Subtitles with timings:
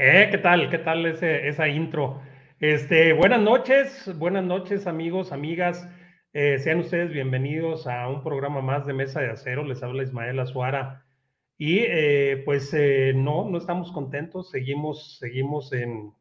[0.00, 0.70] Eh, ¿qué tal?
[0.70, 2.22] ¿Qué tal ese, esa intro?
[2.60, 5.88] Este, buenas noches, buenas noches amigos, amigas.
[6.32, 9.64] Eh, sean ustedes bienvenidos a un programa más de Mesa de Acero.
[9.64, 11.04] Les habla Ismael Azuara.
[11.56, 14.52] Y eh, pues eh, no, no estamos contentos.
[14.52, 16.12] Seguimos, seguimos en,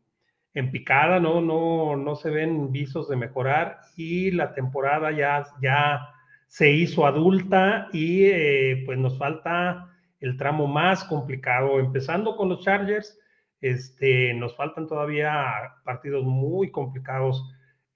[0.56, 1.40] en, picada, ¿no?
[1.40, 3.78] No, no se ven visos de mejorar.
[3.96, 6.02] Y la temporada ya, ya
[6.48, 13.20] se hizo adulta y pues nos falta el tramo más complicado, empezando con los Chargers
[13.62, 17.44] este, nos faltan todavía partidos muy complicados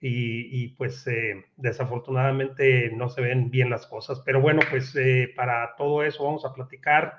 [0.04, 4.22] y, pues eh, desafortunadamente no se ven bien las cosas.
[4.26, 7.14] Pero bueno, pues eh, para todo eso vamos a platicar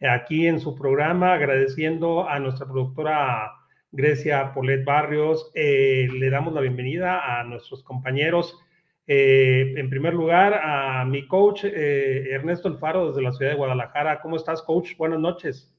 [0.00, 3.52] aquí en su programa, agradeciendo a nuestra productora
[3.92, 5.50] Grecia Polet Barrios.
[5.54, 8.58] Eh, le damos la bienvenida a nuestros compañeros.
[9.06, 14.20] en primer lugar, a mi coach Ernesto Alfaro desde la ciudad de Guadalajara.
[14.20, 14.98] ¿Cómo estás, coach?
[14.98, 15.77] Buenas noches.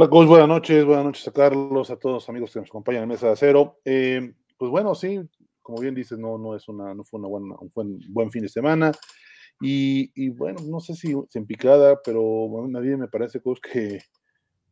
[0.00, 3.02] Hola, coach, buenas noches, buenas noches a Carlos, a todos los amigos que nos acompañan
[3.02, 3.80] en Mesa de Acero.
[3.84, 5.18] Eh, pues bueno, sí,
[5.60, 8.42] como bien dices, no, no, es una, no fue una buena, un buen, buen fin
[8.42, 8.92] de semana.
[9.60, 13.98] Y, y, bueno, no sé si, en picada, pero bueno, nadie me parece, coach, que,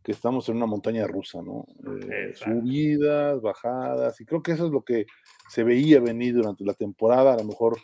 [0.00, 1.66] que estamos en una montaña rusa, ¿no?
[2.08, 5.06] Eh, subidas, bajadas, y creo que eso es lo que
[5.48, 7.34] se veía venir durante la temporada.
[7.34, 7.78] A lo mejor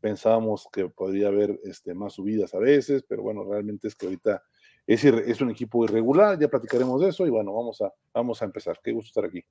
[0.00, 4.44] pensábamos que podría haber este, más subidas a veces, pero bueno, realmente es que ahorita
[4.86, 8.44] es, es, un equipo irregular, ya platicaremos de eso y bueno, vamos a, vamos a
[8.44, 8.78] empezar.
[8.82, 9.44] Qué gusto estar aquí.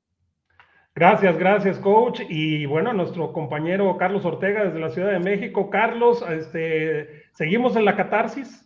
[0.96, 2.22] Gracias, gracias, coach.
[2.30, 5.72] Y bueno, nuestro compañero Carlos Ortega desde la Ciudad de México.
[5.72, 8.64] Carlos, este, ¿seguimos en la catarsis?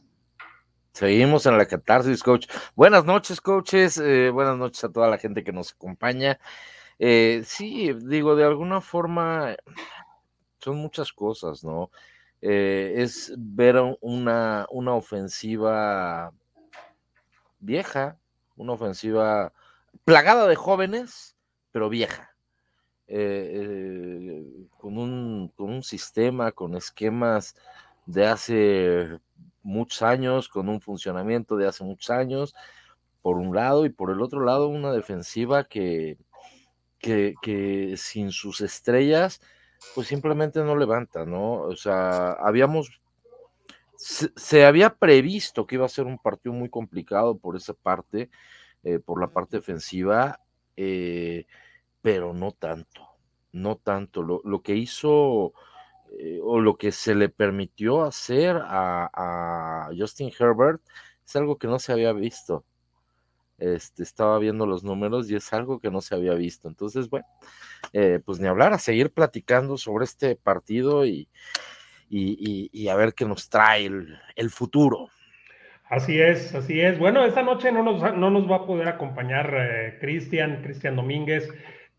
[0.92, 2.48] Seguimos en la catarsis, coach.
[2.76, 3.98] Buenas noches, coaches.
[3.98, 6.38] Eh, buenas noches a toda la gente que nos acompaña.
[7.00, 9.56] Eh, sí, digo, de alguna forma
[10.58, 11.92] son muchas cosas, ¿no?
[12.42, 16.34] Eh, es ver una, una ofensiva
[17.60, 18.18] vieja,
[18.56, 19.54] una ofensiva
[20.06, 21.36] plagada de jóvenes,
[21.72, 22.36] pero vieja.
[23.08, 27.56] Eh, eh, con, un, con, un, sistema, con esquemas
[28.06, 29.20] de hace
[29.64, 32.54] muchos años, con un funcionamiento de hace muchos años,
[33.22, 36.18] por un lado, y por el otro lado, una defensiva que,
[37.00, 39.42] que, que sin sus estrellas,
[39.96, 41.62] pues simplemente no levanta, ¿no?
[41.62, 43.00] O sea, habíamos
[43.98, 48.30] se, había previsto que iba a ser un partido muy complicado por esa parte,
[48.84, 50.40] eh, por la parte defensiva,
[50.76, 51.46] eh,
[52.02, 53.08] pero no tanto,
[53.52, 54.22] no tanto.
[54.22, 55.54] Lo, que hizo
[56.20, 60.82] eh, o lo que se le permitió hacer a, Justin Herbert
[61.26, 62.64] es algo que no se había visto.
[63.58, 66.68] Este, estaba viendo los números y es algo que no se había visto.
[66.68, 67.26] Entonces, bueno,
[68.26, 71.28] pues ni hablar, a seguir platicando sobre este partido y,
[72.10, 75.10] y, a ver qué nos trae el, futuro.
[75.90, 77.00] Así es, así es.
[77.00, 81.50] Bueno, esta noche no nos, no nos va a poder acompañar eh, Cristian, Cristian Domínguez,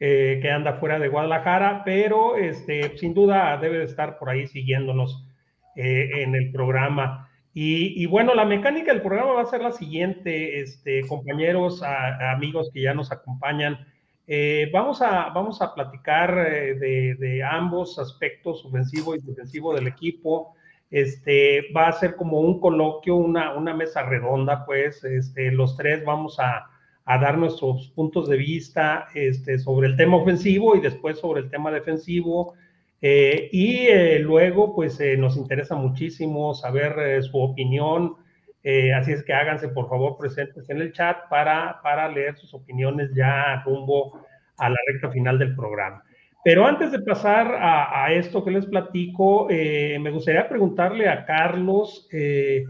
[0.00, 4.46] eh, que anda fuera de Guadalajara, pero este, sin duda debe de estar por ahí
[4.46, 5.26] siguiéndonos
[5.76, 7.24] eh, en el programa.
[7.60, 12.82] Y, bueno, la mecánica del programa va a ser la siguiente, este, compañeros, amigos que
[12.82, 13.84] ya nos acompañan.
[14.30, 20.54] Eh, vamos, a, vamos a platicar eh, de, ambos aspectos, ofensivo y defensivo del equipo.
[20.90, 26.04] Este, va a ser como un coloquio, una, una mesa redonda, pues este, los tres
[26.04, 26.66] vamos a,
[27.06, 31.50] a, dar nuestros puntos de vista este, sobre el tema ofensivo y después sobre el
[31.50, 32.52] tema defensivo.
[33.00, 38.16] Eh, y luego, pues nos interesa muchísimo saber su opinión.
[38.96, 43.14] Así es que háganse por favor presentes en el chat para, para leer sus opiniones
[43.14, 44.20] ya rumbo
[44.58, 46.02] a la recta final del programa.
[46.44, 52.08] Pero antes de pasar a, esto que les platico, eh, me gustaría preguntarle a Carlos
[52.12, 52.64] eh,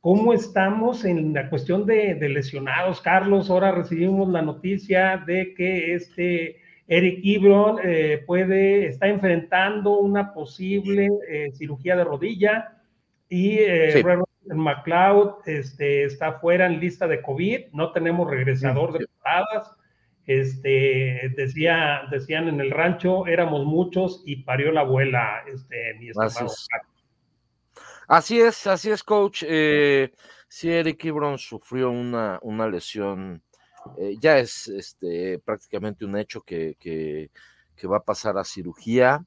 [0.00, 3.00] cómo estamos en la cuestión de, lesionados.
[3.00, 10.32] Carlos, ahora recibimos la noticia de que este Eric Ibron eh, puede, está enfrentando una
[10.32, 11.08] posible
[11.54, 12.76] cirugía de rodilla
[13.28, 13.58] y
[13.90, 14.02] sí.
[14.54, 19.72] McLeod este, está fuera en lista de COVID, no tenemos regresador de paradas.
[20.26, 26.50] Este, decía, decían en el rancho, éramos muchos y parió la abuela, este, mi estimado.
[28.08, 29.42] Así es, así es, coach.
[29.46, 30.12] Eh,
[30.48, 33.42] sí, Eric Ibron sufrió una, una lesión.
[33.98, 37.30] Eh, ya es este, prácticamente un hecho que, que,
[37.86, 39.24] va a pasar a cirugía.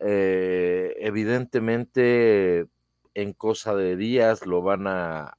[0.00, 2.66] Eh, evidentemente,
[3.14, 5.36] en cosa de días lo van a,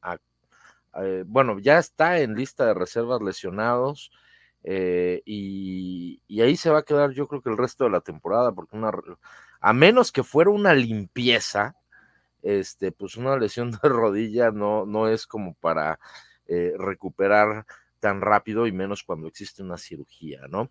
[1.01, 4.11] eh, bueno, ya está en lista de reservas lesionados.
[4.63, 8.51] Eh, y, ahí se va a quedar yo creo que el resto de la temporada,
[8.51, 8.91] porque una,
[9.61, 11.75] a menos que fuera una limpieza,
[12.41, 15.99] este, pues una lesión de rodilla no, no es como para
[16.47, 17.65] eh, recuperar
[17.99, 20.69] tan rápido y menos cuando existe una cirugía, ¿no?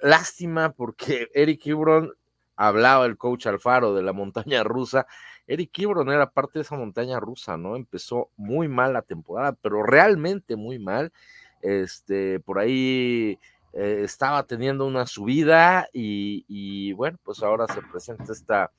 [0.00, 2.12] Lástima porque Eric Ebron
[2.56, 5.06] hablaba el coach Alfaro de la montaña rusa.
[5.46, 7.76] Eric Ebron era parte de esa montaña rusa, ¿no?
[7.76, 11.12] Empezó muy mal la temporada, pero realmente muy mal.
[11.60, 13.38] Este, por ahí
[13.72, 18.70] eh, estaba teniendo una subida y, bueno, pues ahora se presenta esta,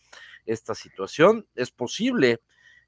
[0.45, 1.45] esta situación.
[1.55, 2.39] Es posible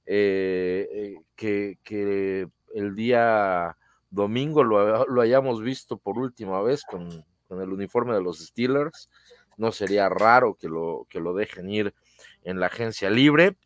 [0.06, 3.78] eh, que, que, el día
[4.10, 9.10] domingo lo, hayamos visto por última vez con, con, el uniforme de los Steelers.
[9.58, 11.94] No sería raro que lo, que lo dejen ir
[12.44, 13.58] en la agencia libre.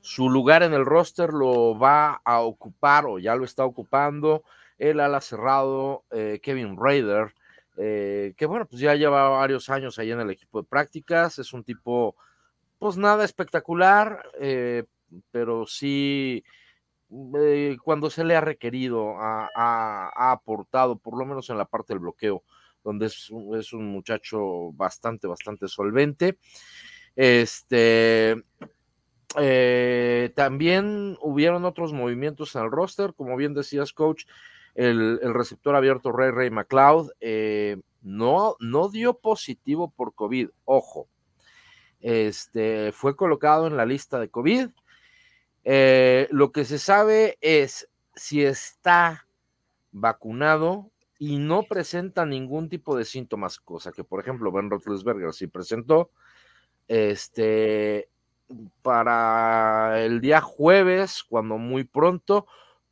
[0.00, 4.44] Su lugar en el roster lo va a ocupar o ya lo está ocupando
[4.78, 7.32] el ala cerrado eh, Kevin Raider,
[7.76, 11.52] eh, que bueno, pues ya lleva varios años ahí en el equipo de prácticas, es
[11.52, 12.16] un tipo,
[12.78, 14.84] pues nada espectacular, eh,
[15.30, 16.44] pero sí
[17.84, 22.42] cuando se le ha requerido, ha, aportado, por lo menos en la parte del bloqueo,
[22.82, 26.38] donde es, es un muchacho bastante, bastante solvente.
[27.14, 28.42] Este,
[29.34, 34.24] también hubieron otros movimientos en el roster, como bien decías, coach,
[34.74, 41.08] el, receptor abierto Ray Ray McLeod, eh, no, no dio positivo por COVID, ojo.
[42.00, 44.68] Este, fue colocado en la lista de COVID.
[45.64, 49.28] Eh, lo que se sabe es si está
[49.92, 55.46] vacunado y no presenta ningún tipo de síntomas, cosa que, por ejemplo, Ben Roethlisberger sí
[55.46, 56.10] presentó,
[56.88, 58.08] este,
[58.82, 62.46] para el día jueves, cuando muy pronto,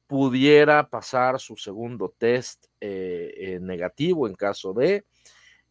[0.06, 5.04] pudiera pasar su segundo test eh, negativo en caso de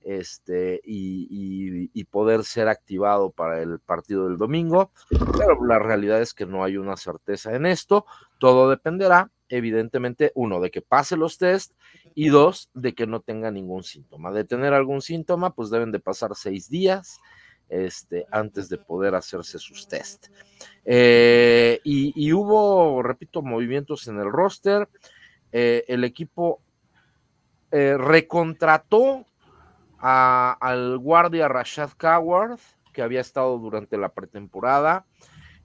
[0.02, 6.46] este y, poder ser activado para el partido del domingo, pero la realidad es que
[6.48, 8.06] no hay una certeza en esto,
[8.40, 11.74] todo dependerá evidentemente uno de que pase los test
[12.16, 14.32] y dos de que no tenga ningún síntoma.
[14.32, 17.20] De tener algún síntoma, pues deben de pasar seis días
[17.70, 20.28] este, antes de poder hacerse sus test.
[20.86, 24.90] Eh, y, hubo, repito, movimientos en el roster.
[25.52, 26.62] Eh, el equipo
[27.72, 29.26] eh, recontrató
[30.00, 32.60] al guardia Rashad Coward,
[32.94, 35.06] que había estado durante la pretemporada.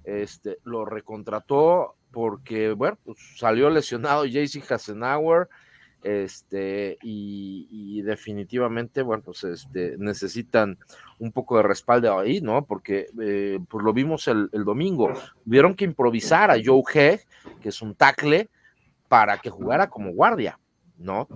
[0.05, 5.49] Este, lo recontrató porque, bueno, pues, salió lesionado JC Hasenauer
[6.05, 10.79] este, y, definitivamente, bueno, pues este, necesitan
[11.19, 12.67] un poco de respaldo ahí, ¿no?
[12.67, 15.13] Porque eh, pues lo vimos el, domingo,
[15.45, 17.21] tuvieron que improvisar a Joe Hegg,
[17.63, 18.51] que es un tackle,
[19.09, 20.61] para que jugara como guardia,
[20.99, 21.27] ¿no?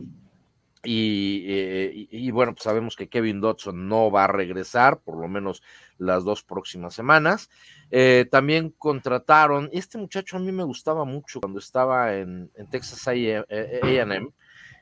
[0.85, 5.63] Y, eh, bueno, pues sabemos que Kevin Dodson no va a regresar, por lo menos
[5.97, 7.49] las dos próximas semanas.
[7.91, 13.09] Eh, también contrataron, este muchacho a mí me gustaba mucho cuando estaba en, en Texas
[13.09, 14.33] AM,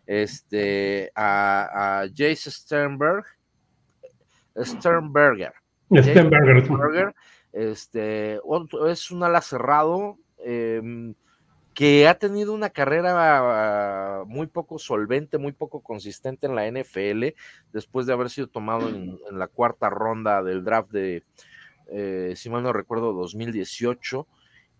[0.07, 3.25] este, a, a Jace Sternberg,
[4.65, 5.53] Sternberger.
[5.93, 7.15] Sternberger.
[7.53, 8.41] este,
[8.89, 11.15] es un ala cerrado em,
[11.75, 17.35] que ha tenido una carrera muy poco solvente, muy poco consistente en la NFL,
[17.73, 21.23] después de haber sido tomado en, la cuarta ronda del draft de,
[21.89, 24.27] eh, si mal no recuerdo, 2018.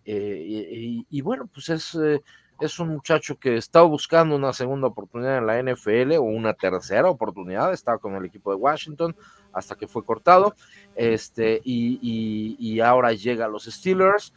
[0.09, 2.21] Eh, y, y, bueno, pues es eh,
[2.65, 7.09] es un muchacho que estaba buscando una segunda oportunidad en la NFL o una tercera
[7.09, 9.15] oportunidad, estaba con el equipo de Washington
[9.53, 10.55] hasta que fue cortado,
[10.95, 14.33] este, y, ahora llega a los Steelers.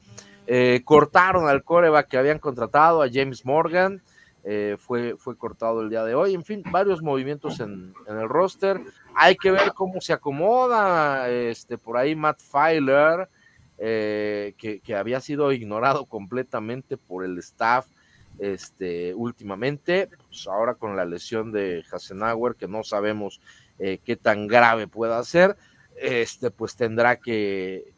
[0.47, 4.03] Eh, cortaron al coreback que habían contratado, a James Morgan,
[4.43, 8.81] eh, fue, fue cortado el día de hoy, en fin, varios movimientos en, el roster.
[9.15, 13.29] Hay que ver cómo se acomoda este, por ahí Matt Filer,
[13.79, 17.87] eh, que, había sido ignorado completamente por el staff
[18.41, 23.41] este, últimamente, pues ahora con la lesión de Hasenauer, que no sabemos
[23.79, 25.57] eh, qué tan grave pueda ser,
[26.01, 27.93] este, pues tendrá que,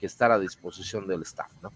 [0.00, 1.70] estar a disposición del staff, ¿no?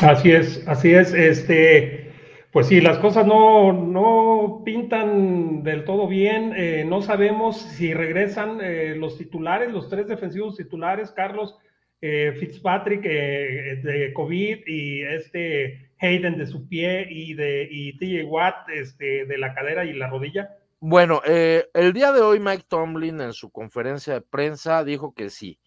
[0.00, 2.12] Así es, así es, este,
[2.52, 8.60] pues sí, las cosas no, no pintan del todo bien, eh, no sabemos si regresan
[8.62, 11.58] eh, los titulares, los tres defensivos titulares, Carlos,
[12.00, 19.26] Fitzpatrick de COVID y este Hayden de su pie y de y TJ Watt este,
[19.26, 20.56] de la cadera y la rodilla?
[20.80, 25.28] Bueno, eh, el día de hoy Mike Tomlin en su conferencia de prensa dijo que
[25.28, 25.58] sí,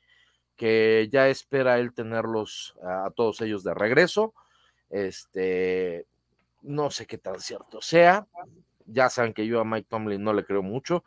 [0.56, 4.34] que ya espera él tenerlos a, todos ellos de regreso.
[4.90, 6.06] Este,
[6.62, 8.26] no sé qué tan cierto sea.
[8.86, 11.04] Ya saben que yo a Mike Tomlin no le creo mucho.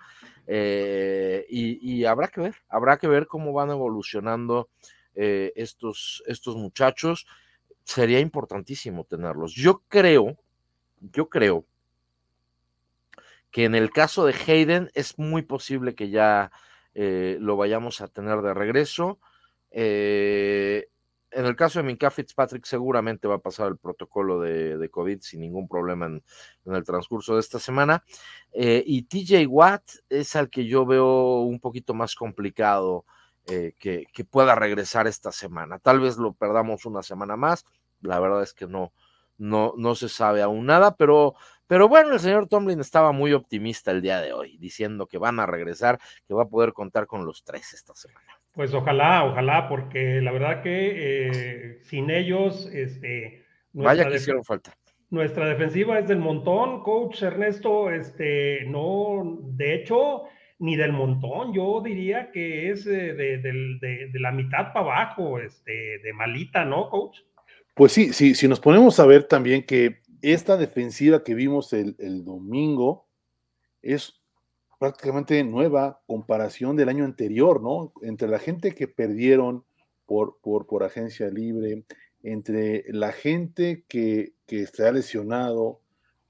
[0.46, 4.68] Eh, y, habrá que ver, habrá que ver cómo van evolucionando
[5.14, 7.26] eh, estos, estos muchachos
[7.84, 9.54] sería importantísimo tenerlos.
[9.54, 10.36] Yo creo,
[11.00, 11.64] yo creo
[13.50, 16.50] que en el caso de Hayden es muy posible que ya
[16.94, 19.20] eh, lo vayamos a tener de regreso.
[19.70, 20.88] Eh,
[21.30, 25.40] en el caso de Minka Fitzpatrick seguramente va a pasar el protocolo de, COVID sin
[25.40, 26.22] ningún problema en,
[26.66, 28.04] el transcurso de esta semana.
[28.52, 33.04] Y TJ Watt es al que yo veo un poquito más complicado
[33.46, 35.78] que, que, pueda regresar esta semana.
[35.78, 37.64] Tal vez lo perdamos una semana más.
[38.00, 38.92] La verdad es que no,
[39.38, 41.34] no, no se sabe aún nada, pero,
[41.66, 45.40] pero bueno, el señor Tomlin estaba muy optimista el día de hoy, diciendo que van
[45.40, 48.26] a regresar, que va a poder contar con los tres esta semana.
[48.52, 54.76] Pues ojalá, ojalá, porque la verdad que eh, sin ellos, este, vaya que hicieron falta.
[55.10, 60.24] Nuestra defensiva es del montón, coach Ernesto, este, no, de hecho,
[60.58, 66.12] ni del montón, yo diría que es eh, de, la mitad para abajo, este, de
[66.12, 67.18] malita, ¿no, coach?
[67.74, 72.24] Pues sí, sí, si nos ponemos a ver también que esta defensiva que vimos el,
[72.24, 73.08] domingo
[73.82, 74.20] es
[74.78, 77.92] prácticamente nueva comparación del año anterior, ¿no?
[78.02, 79.64] Entre la gente que perdieron
[80.06, 81.84] por, por, por agencia libre,
[82.22, 85.80] entre la gente que, que se ha lesionado,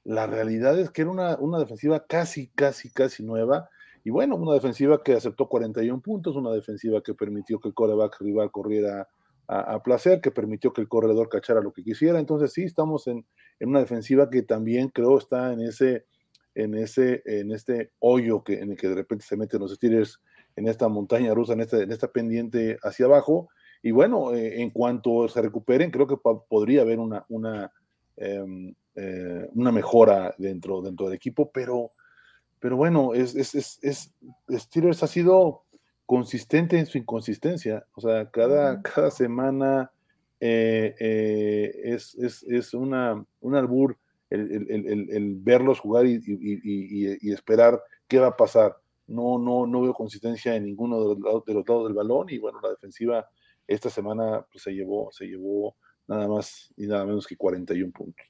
[0.02, 3.70] la realidad es que era una, una, defensiva casi, casi, casi nueva.
[4.04, 8.20] Y bueno, una defensiva que aceptó 41 puntos, una defensiva que permitió que el coreback
[8.20, 9.08] rival corriera
[9.46, 12.18] a, placer, que permitió que el corredor cachara lo que quisiera.
[12.18, 13.26] Entonces sí, estamos en,
[13.60, 16.04] una defensiva que también creo está en ese,
[16.54, 20.20] en ese, en este hoyo que, en el que de repente se meten los Steelers
[20.56, 23.48] en esta montaña rusa, en esta, en esta pendiente hacia abajo.
[23.82, 27.70] Y bueno, eh, en cuanto se recuperen, creo que podría haber una, una,
[28.16, 31.90] em, eh, una mejora dentro, dentro del equipo, pero,
[32.64, 34.14] pero bueno, es, es, es,
[34.50, 35.64] Steelers ha sido
[36.06, 37.86] consistente en su inconsistencia.
[37.92, 39.92] O sea, cada, cada semana
[40.40, 43.98] eh, eh, es, es, es, una, un albur
[44.30, 48.74] el, el, el, verlos jugar y, y, y, esperar qué va a pasar.
[49.08, 52.38] No, no, no veo consistencia en ninguno de los, de los lados del balón y
[52.38, 53.28] bueno, la defensiva
[53.66, 58.26] esta semana pues, se, llevó, se llevó nada más y nada menos que 41 puntos.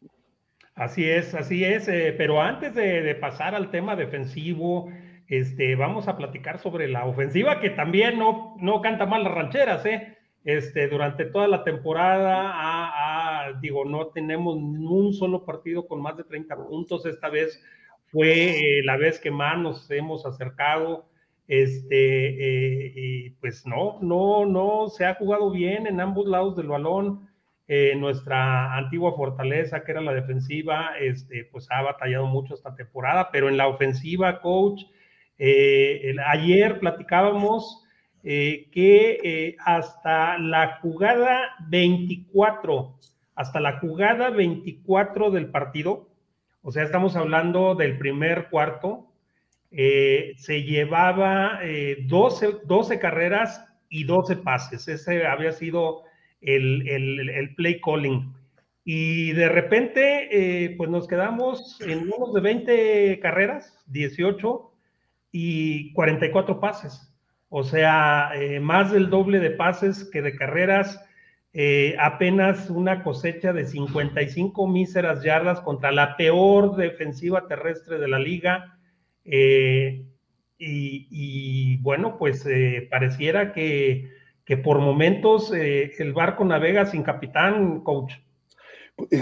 [0.74, 4.90] Así es, así es, eh, pero antes de, pasar al tema defensivo,
[5.28, 9.86] este, vamos a platicar sobre la ofensiva, que también no, no canta mal las rancheras,
[9.86, 10.16] ¿eh?
[10.44, 16.56] Este, durante toda la temporada, digo, no tenemos un solo partido con más de 30
[16.56, 17.06] puntos.
[17.06, 17.62] Esta vez
[18.12, 21.06] fue eh, la vez que más nos hemos acercado.
[21.46, 26.68] Este, eh, y pues no, no, no se ha jugado bien en ambos lados del
[26.68, 27.28] balón.
[27.66, 33.30] Eh, nuestra antigua fortaleza, que era la defensiva, este, pues ha batallado mucho esta temporada,
[33.32, 34.82] pero en la ofensiva, coach,
[35.38, 37.84] eh, ayer platicábamos
[38.22, 42.98] eh, que eh, hasta la jugada 24,
[43.34, 46.08] hasta la jugada 24 del partido,
[46.62, 49.10] o sea, estamos hablando del primer cuarto,
[49.70, 51.58] se llevaba
[52.06, 54.86] 12, 12, carreras y 12 pases.
[54.86, 56.04] Ese había sido
[56.44, 58.32] el, el, el play calling.
[58.84, 64.74] Y de repente, pues nos quedamos en unos de 20 carreras, 18,
[65.36, 67.12] y 44 pases.
[67.48, 71.04] O sea, eh, más del doble de pases que de carreras,
[71.52, 78.20] eh, apenas una cosecha de 55 míseras yardas contra la peor defensiva terrestre de la
[78.20, 78.78] liga.
[79.24, 80.04] Eh,
[80.56, 82.46] y, bueno, pues
[82.88, 84.08] pareciera que,
[84.44, 88.14] que, por momentos el barco navega sin capitán, coach.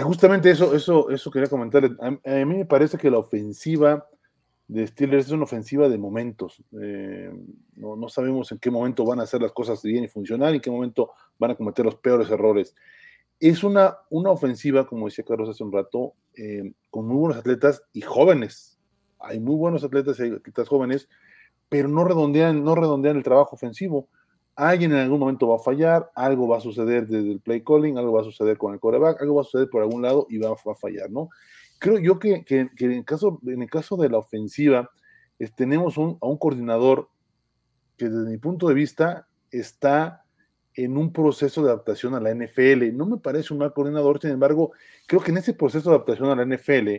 [0.01, 1.83] Justamente eso, eso, eso quería comentar.
[1.99, 4.07] a mí me parece que la ofensiva
[4.67, 6.63] de Steelers es una ofensiva de momentos.
[6.81, 7.31] Eh,
[7.75, 10.71] no, sabemos en qué momento van a hacer las cosas bien y funcionar, en qué
[10.71, 12.75] momento van a cometer los peores errores.
[13.39, 17.83] Es una, una ofensiva, como decía Carlos hace un rato, eh, con muy buenos atletas
[17.93, 18.79] y jóvenes.
[19.19, 21.09] Hay muy buenos atletas y atletas jóvenes,
[21.69, 24.07] pero no redondean, no redondean el trabajo ofensivo.
[24.55, 27.97] Alguien en algún momento va a fallar, algo va a suceder desde el play calling,
[27.97, 30.37] algo va a suceder con el coreback, algo va a suceder por algún lado y
[30.37, 31.29] va, a fallar, ¿no?
[31.79, 34.89] creo yo que, en, el caso, en el caso de la ofensiva,
[35.55, 37.09] tenemos a un coordinador
[37.97, 40.23] que desde mi punto de vista está
[40.75, 42.95] en un proceso de adaptación a la NFL.
[42.95, 44.71] No me parece un mal coordinador, sin embargo,
[45.07, 46.89] creo que en ese proceso de adaptación a la NFL,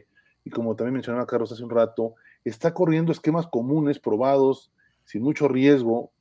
[0.44, 4.70] y como también mencionaba Carlos hace un rato, está corriendo esquemas comunes, probados,
[5.04, 6.12] sin mucho riesgo,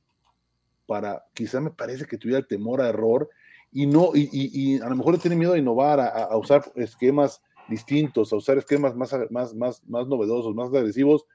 [0.86, 3.28] para, quizá me parece que tuviera temor a error,
[3.72, 8.36] y no, y, a lo mejor tiene miedo a innovar, a usar esquemas distintos, a
[8.36, 11.26] usar esquemas más, más, más, más novedosos, más agresivos,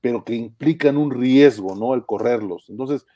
[0.00, 1.94] pero que implican un riesgo, ¿no?
[1.94, 2.66] El correrlos.
[2.68, 3.06] Entonces,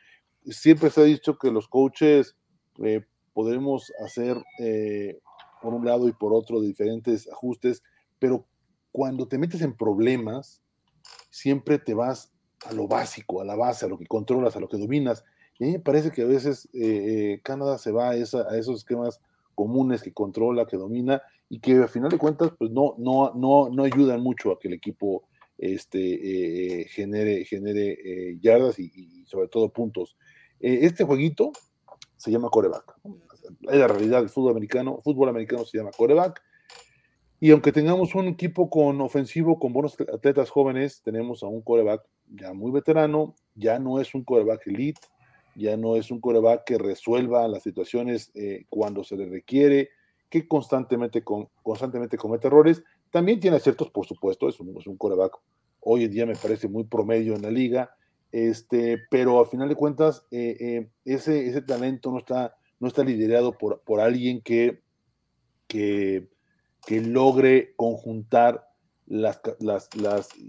[0.44, 2.36] siempre se ha dicho que los coaches
[2.82, 5.18] eh, podemos hacer eh,
[5.60, 7.82] por un lado y por otro diferentes ajustes,
[8.18, 8.46] pero
[8.92, 10.62] cuando te metes en problemas,
[11.30, 12.32] siempre te vas
[12.66, 15.24] a lo básico, a la base, a lo que controlas, a lo que dominas.
[15.58, 18.16] Y a mí me parece que a veces eh, eh, Canadá se va a, a,
[18.16, 19.20] esos esquemas
[19.54, 23.68] comunes que controla, que domina y que al final de cuentas pues no, no, no,
[23.70, 25.24] no ayudan mucho a que el equipo
[25.56, 30.16] este, eh, genere, genere yardas y, sobre todo puntos.
[30.60, 31.52] este jueguito
[32.16, 32.96] se llama coreback.
[33.62, 35.00] Es la realidad del fútbol americano.
[35.02, 36.40] Fútbol americano se llama coreback.
[37.40, 42.02] Y aunque tengamos un equipo con ofensivo, con buenos atletas jóvenes, tenemos a un coreback
[42.26, 45.00] ya muy veterano, ya no es un coreback elite,
[45.58, 49.90] ya no es un coreback que resuelva las situaciones eh, cuando se le requiere,
[50.30, 52.82] que constantemente, con, constantemente comete errores.
[53.10, 55.32] También tiene aciertos, por supuesto, es un, es un coreback
[55.80, 57.94] hoy en día me parece muy promedio en la liga,
[58.30, 63.04] este, pero al final de cuentas eh, eh, ese, ese talento no está, no está
[63.04, 64.82] liderado por, por alguien que,
[65.66, 66.28] que
[66.88, 68.68] logre conjuntar
[69.08, 69.88] las, las,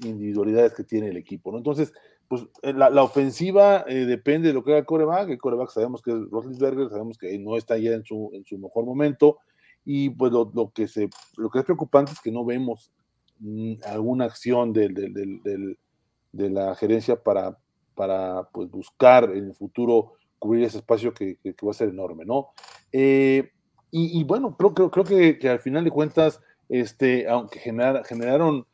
[0.03, 1.55] individualidades que tiene el equipo.
[1.57, 1.93] Entonces,
[2.29, 5.29] pues eh, la, ofensiva eh, depende de lo que haga el coreback.
[5.29, 8.59] El coreback sabemos que es Roslisberger, sabemos que no está ya en su, en su
[8.59, 9.39] mejor momento.
[9.83, 12.91] Y pues lo, que se, lo que es preocupante es que no vemos
[13.39, 17.57] mm, alguna acción de, de, la gerencia para,
[17.95, 22.25] para pues, buscar en el futuro cubrir ese espacio que, que, va a ser enorme,
[22.25, 22.49] ¿no?
[22.91, 23.49] Eh,
[23.91, 28.67] y, bueno, creo, creo, creo que, que, al final de cuentas, este, aunque generaron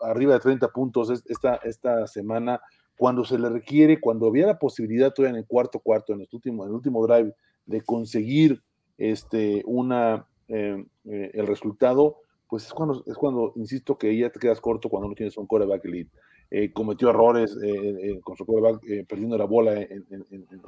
[0.00, 2.60] arriba de 30 puntos esta, esta semana,
[2.96, 6.28] cuando se le requiere, cuando había la posibilidad todavía en el cuarto cuarto, en el
[6.32, 7.34] último, en el último drive,
[7.66, 8.62] de conseguir
[8.98, 14.38] este, una, em, eh, el resultado, pues es cuando, es cuando, insisto, que ya te
[14.38, 16.10] quedas corto cuando no tienes un coreback elite.
[16.50, 20.04] Eh, cometió errores eh, con su coreback perdiendo la bola en,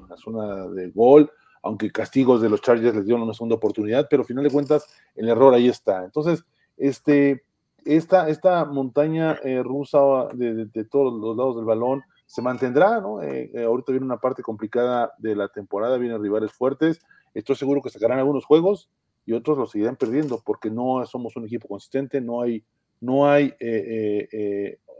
[0.08, 1.30] la zona de gol,
[1.62, 4.86] aunque castigos de los Chargers les dieron una segunda oportunidad, pero al final de cuentas
[5.14, 6.04] el error ahí está.
[6.04, 6.42] Entonces,
[6.76, 7.44] este,
[7.84, 9.98] esta, esta montaña eh, rusa
[10.34, 13.22] de, todos los lados del balón se mantendrá, ¿no?
[13.22, 17.00] Eh, eh, ahorita viene una parte complicada de la temporada, vienen rivales fuertes,
[17.34, 18.90] estoy seguro que sacarán algunos juegos
[19.26, 22.64] y otros los seguirán perdiendo porque no somos un equipo consistente, no hay,
[23.00, 23.54] no hay,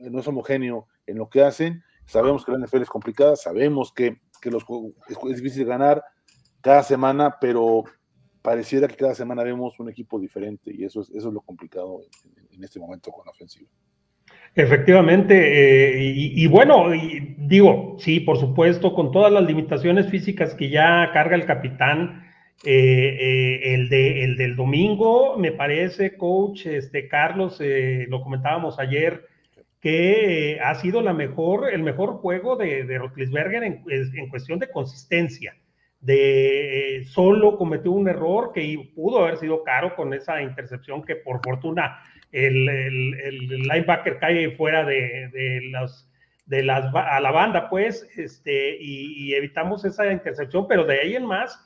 [0.00, 4.20] no es homogéneo en lo que hacen, sabemos que la NFL es complicada, sabemos que,
[4.40, 4.64] que los,
[5.08, 6.02] es, es difícil ganar,
[6.60, 7.84] cada semana, pero
[8.44, 12.02] pareciera que cada semana vemos un equipo diferente y eso es, eso es lo complicado
[12.24, 13.68] en, este momento con la ofensiva.
[14.56, 16.90] Efectivamente, eh, y, bueno,
[17.38, 22.22] digo, sí, por supuesto, con todas las limitaciones físicas que ya carga el capitán,
[22.64, 27.60] eh, eh, el, de, el del domingo, me parece, coach, este, Carlos,
[28.08, 29.26] lo comentábamos ayer,
[29.80, 34.70] que ha sido la mejor, el mejor juego de, de Rotlisberger en, en cuestión de
[34.70, 35.56] consistencia
[36.04, 41.40] de solo cometió un error que pudo haber sido caro con esa intercepción que por
[41.42, 41.98] fortuna
[42.34, 46.08] el, linebacker cae fuera de, de, los,
[46.46, 51.26] de las, a la banda, pues, este, y, evitamos esa intercepción, pero de ahí en
[51.26, 51.58] más,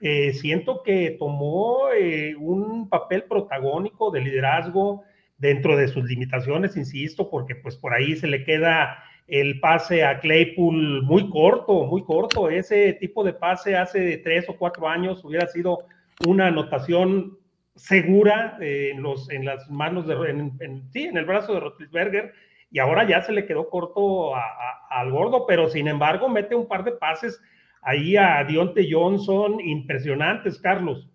[0.00, 5.04] eh, siento que tomó eh, un papel protagónico de liderazgo
[5.38, 10.20] dentro de sus limitaciones, insisto, porque pues por ahí se le queda el pase a
[10.20, 12.48] Claypool muy corto, muy corto.
[12.48, 15.80] Ese tipo de pase hace tres o cuatro años hubiera sido
[16.26, 17.38] una anotación
[17.76, 22.34] segura eh, en, los, en las manos de, en, sí, en el brazo de Rotlisberger,
[22.70, 26.84] y ahora ya se le quedó corto al gordo, pero sin embargo mete un par
[26.84, 27.40] de pases
[27.82, 31.08] ahí a Dionte Johnson impresionantes, Carlos.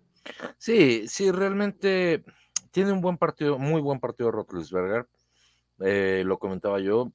[0.56, 2.24] Sí, sí, realmente
[2.70, 5.06] tiene un buen partido, muy buen partido Rotlisberger.
[5.80, 7.12] Eh, lo comentaba yo,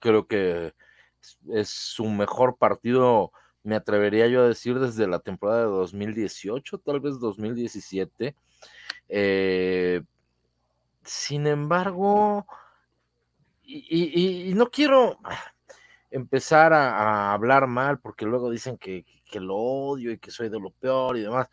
[0.00, 0.74] creo que
[1.52, 3.32] es su mejor partido,
[3.62, 8.34] me atrevería yo a decir, desde la temporada de 2018, tal vez 2017.
[9.08, 10.02] Eh,
[11.04, 12.46] sin embargo,
[13.62, 15.18] y, no quiero
[16.10, 20.70] empezar a, hablar mal porque luego dicen que, lo odio y que soy de lo
[20.70, 21.48] peor y demás,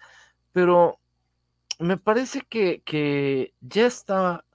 [0.52, 1.00] pero
[1.80, 4.46] me parece que, que ya está,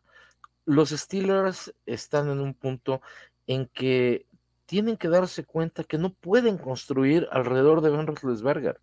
[0.65, 3.03] los Steelers están en un punto
[3.47, 4.27] en que
[4.67, 8.81] tienen que darse cuenta que no pueden construir alrededor de Ben Roethlisberger.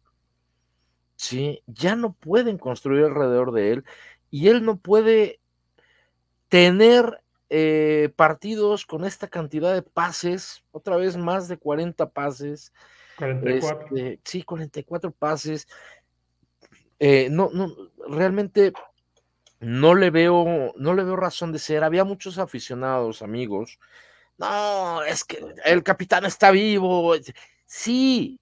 [1.18, 3.86] Sí, ya no pueden construir alrededor de él
[4.32, 5.42] y él no puede
[6.48, 12.72] tener eh, partidos con esta cantidad de pases, otra vez más de 40 pases.
[13.18, 13.88] 44.
[13.98, 15.68] Este, sí, 44 pases.
[17.00, 17.74] Eh, no, no,
[18.08, 18.72] realmente
[19.60, 21.84] no le veo, no le veo razón de ser.
[21.84, 23.80] Había muchos aficionados, amigos,
[24.38, 27.16] no, es que el capitán está vivo.
[27.66, 28.40] Sí,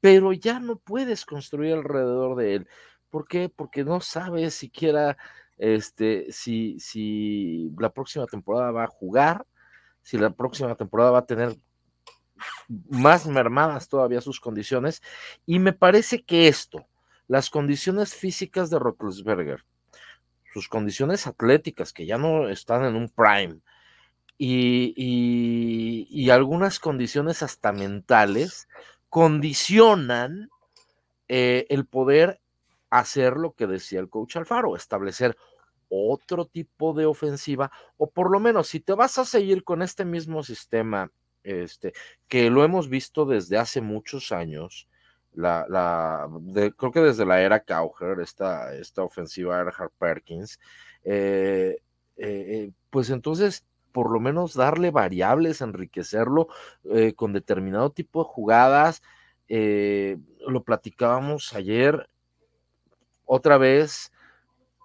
[0.00, 2.68] pero ya no puedes construir alrededor de él.
[3.10, 3.48] ¿Por qué?
[3.48, 5.16] Porque no sabes siquiera
[5.56, 9.46] este, si, si la próxima temporada va a jugar,
[10.02, 11.56] si la próxima temporada va a tener
[12.88, 15.02] más mermadas todavía sus condiciones.
[15.46, 16.86] Y me parece que esto,
[17.26, 19.64] las condiciones físicas de Roethlisberger,
[20.52, 23.60] sus condiciones atléticas, que ya no están en un prime,
[24.38, 28.68] y, algunas condiciones hasta mentales,
[29.08, 30.50] condicionan
[31.28, 32.40] eh, el poder
[32.90, 35.36] hacer lo que decía el coach Alfaro, establecer
[35.88, 40.04] otro tipo de ofensiva, o por lo menos si te vas a seguir con este
[40.04, 41.10] mismo sistema,
[41.42, 41.92] este,
[42.28, 44.88] que lo hemos visto desde hace muchos años,
[45.32, 46.28] la,
[46.76, 50.58] creo que desde la era Cowher, esta, esta ofensiva Erhard Perkins,
[51.04, 51.78] eh,
[52.16, 56.48] eh, pues entonces por lo menos darle variables, enriquecerlo
[57.16, 59.02] con determinado tipo de jugadas.
[59.48, 62.08] lo platicábamos ayer,
[63.24, 64.12] otra vez,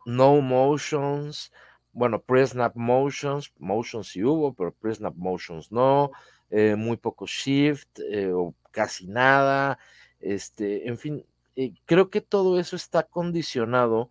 [0.05, 1.51] no motions,
[1.93, 6.11] bueno, pre-snap motions, motions sí hubo, pero pre-snap motions no,
[6.49, 9.77] eh, muy poco shift eh, o casi nada,
[10.19, 14.09] este, en fin, eh, creo que todo eso está condicionado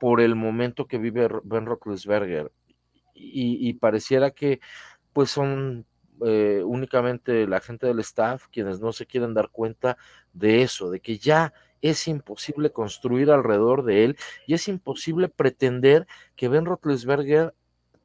[0.00, 2.50] por el momento que vive Ben Roethlisberger
[3.18, 4.60] y, pareciera que
[5.12, 5.86] pues son
[6.20, 9.96] únicamente la gente del staff quienes no se quieren dar cuenta
[10.32, 16.06] de eso, de que ya es imposible construir alrededor de él y es imposible pretender
[16.34, 17.54] que Ben Roethlisberger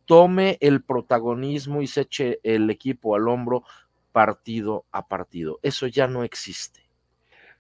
[0.06, 3.64] tome el protagonismo y se eche el equipo al hombro
[4.12, 5.60] partido a partido.
[5.64, 6.83] Eso ya no existe.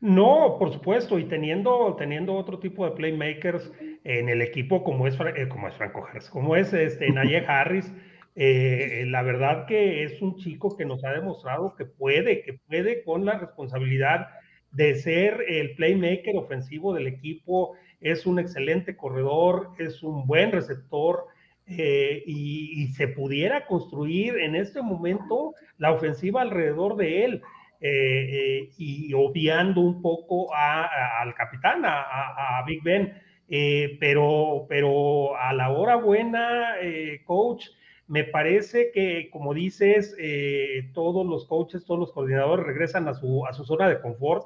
[0.04, 3.72] No, por supuesto, y teniendo, teniendo otro tipo de playmakers
[4.04, 7.90] en el equipo como es, eh, como es Franco Harris, como es este, Naye Harris,
[8.36, 13.02] eh, la verdad que es un chico que nos ha demostrado que puede, que puede
[13.06, 14.28] con la responsabilidad
[14.72, 21.28] de ser el playmaker ofensivo del equipo, es un excelente corredor, es un buen receptor
[21.66, 27.42] eh, y, se pudiera construir en este momento la ofensiva alrededor de él.
[27.86, 27.90] Eh,
[28.62, 33.14] eh, y obviando un poco al capitán, a, Big Ben.
[34.00, 36.76] pero, pero a la hora buena,
[37.26, 37.68] coach,
[38.08, 40.16] me parece que, como dices,
[40.94, 44.46] todos los coaches, todos los coordinadores regresan a su, a su zona de confort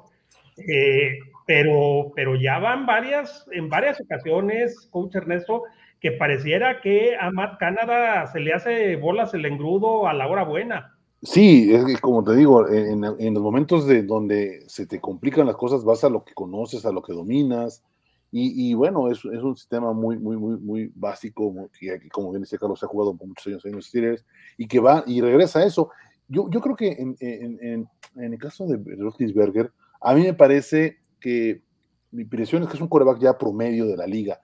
[0.66, 5.64] eh, pero, pero ya van varias, en varias ocasiones, coach Ernesto,
[6.00, 10.44] que pareciera que a Matt Canada se le hace bolas el engrudo a la hora
[10.44, 10.97] buena.
[11.22, 15.84] Sí, es como te digo, en, los momentos de donde se te complican las cosas,
[15.84, 17.82] vas a lo que conoces, a lo que dominas,
[18.30, 22.78] y, bueno, es, un sistema muy, muy, muy, muy básico, que, como bien dice Carlos,
[22.78, 24.24] se ha jugado por muchos años en los Steelers,
[24.58, 25.90] y que va y regresa a eso.
[26.28, 31.62] Yo, yo creo que en el caso de Roethlisberger, a mí me parece que
[32.10, 34.40] mi impresión es que es un coreback ya promedio de la liga.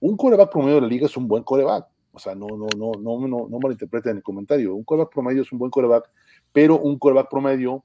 [0.00, 1.86] Un coreback promedio de la liga es un buen coreback.
[2.18, 4.74] O sea, no, no, no, no, no, no malinterpreten el comentario.
[4.74, 6.10] Un coreback promedio es un buen coreback,
[6.52, 7.84] pero un coreback promedio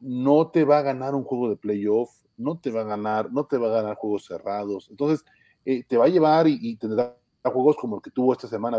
[0.00, 3.44] no te va a ganar un juego de playoff, no te va a ganar, no
[3.46, 4.88] te va a ganar juegos cerrados.
[4.90, 5.24] Entonces,
[5.64, 8.78] eh, te va a llevar y, tendrá juegos como el que tuvo esta semana,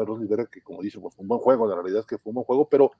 [0.52, 2.46] que como dice, pues, fue un buen juego, la realidad es que fue un buen
[2.46, 2.92] juego, pero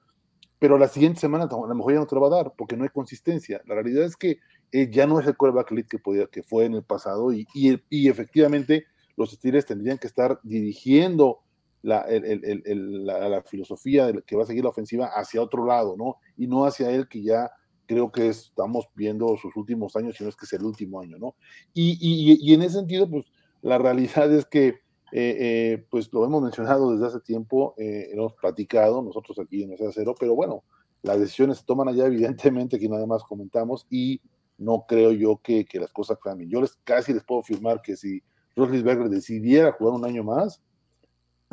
[0.60, 2.76] pero la siguiente semana a lo mejor ya no te lo va a dar porque
[2.76, 3.62] no hay consistencia.
[3.66, 4.38] La realidad es que
[4.70, 7.46] eh, ya no es el quarterback lead que, podía, que fue en el pasado y,
[7.54, 8.84] y, efectivamente
[9.16, 11.40] los Steelers tendrían que estar dirigiendo
[11.82, 16.16] la, la, filosofía que va a seguir la ofensiva hacia otro lado, ¿no?
[16.36, 17.50] Y no hacia él que ya
[17.86, 21.18] creo que estamos viendo sus últimos años, si no es que es el último año,
[21.18, 21.34] ¿no?
[21.74, 23.26] Y, y, y en ese sentido, pues
[23.62, 24.80] la realidad es que
[25.12, 29.70] eh, eh, pues lo hemos mencionado desde hace tiempo, eh, hemos platicado nosotros aquí en
[29.70, 30.62] Mesa Cero, pero bueno,
[31.02, 34.20] las decisiones se toman allá, evidentemente, que nada más comentamos, y
[34.58, 36.50] no creo yo que, que las cosas cambien.
[36.50, 38.22] Yo les, casi les puedo afirmar que si
[38.54, 40.62] Roslisberger decidiera jugar un año más,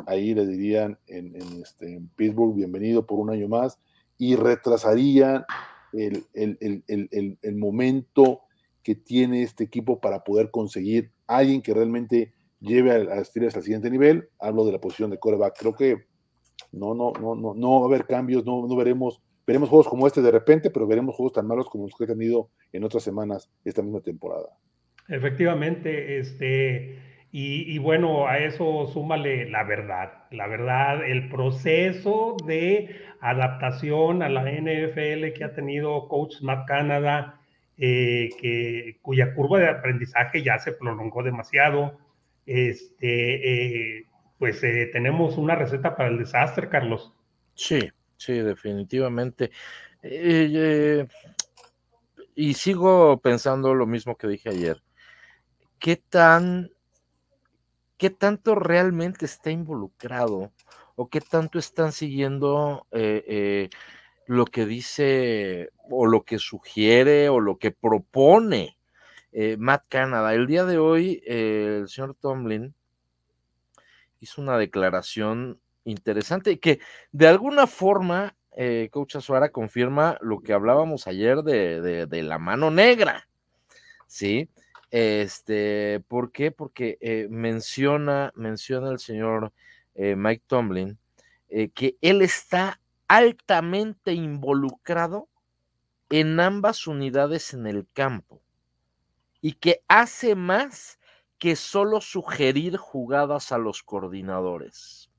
[0.06, 3.78] ahí le dirían en, en, este, en Pittsburgh, bienvenido por un año más,
[4.16, 5.44] y retrasarían
[5.92, 8.42] el momento
[8.82, 13.62] que tiene este equipo para poder conseguir alguien que realmente lleve a, a Steelers al
[13.62, 14.28] siguiente nivel.
[14.38, 15.58] Hablo de la posición de coreback.
[15.58, 16.06] Creo que
[16.72, 20.06] no, no, no, no, no va a haber cambios, no, no veremos, veremos juegos como
[20.06, 23.02] este de repente, pero veremos juegos tan malos como los que he tenido en otras
[23.02, 24.48] semanas esta misma temporada.
[25.08, 26.98] Efectivamente, este,
[27.30, 34.50] y, bueno, a eso súmale la verdad, la verdad, el proceso de adaptación a la
[34.50, 37.38] NFL que ha tenido Coach Matt Canada,
[37.76, 41.98] eh, que, cuya curva de aprendizaje ya se prolongó demasiado
[42.46, 44.06] este, eh,
[44.38, 47.12] pues eh, tenemos una receta para el desastre, Carlos.
[47.54, 49.50] Sí, sí, definitivamente.
[52.34, 54.82] Y sigo pensando lo mismo que dije ayer.
[55.78, 56.70] ¿Qué tan,
[57.98, 60.52] qué tanto realmente está involucrado
[60.94, 63.70] o qué tanto están siguiendo eh, eh,
[64.26, 68.78] lo que dice o lo que sugiere o lo que propone
[69.32, 70.32] eh, Matt Canada.
[70.34, 72.74] El día de hoy, el señor Tomlin
[74.20, 76.80] hizo una declaración interesante que
[77.12, 78.34] de alguna forma,
[78.90, 83.28] Coach Azuara confirma lo que hablábamos ayer de, de la mano negra,
[84.08, 84.50] ¿sí?
[84.90, 86.50] Este, ¿por qué?
[86.50, 89.52] Porque menciona, menciona el señor
[90.00, 90.96] eh, Mike Tomlin,
[91.48, 95.28] eh, que él está altamente involucrado
[96.08, 98.40] en ambas unidades en el campo
[99.40, 101.00] y que hace más
[101.36, 105.10] que solo sugerir jugadas a los coordinadores.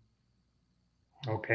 [1.27, 1.49] Ok.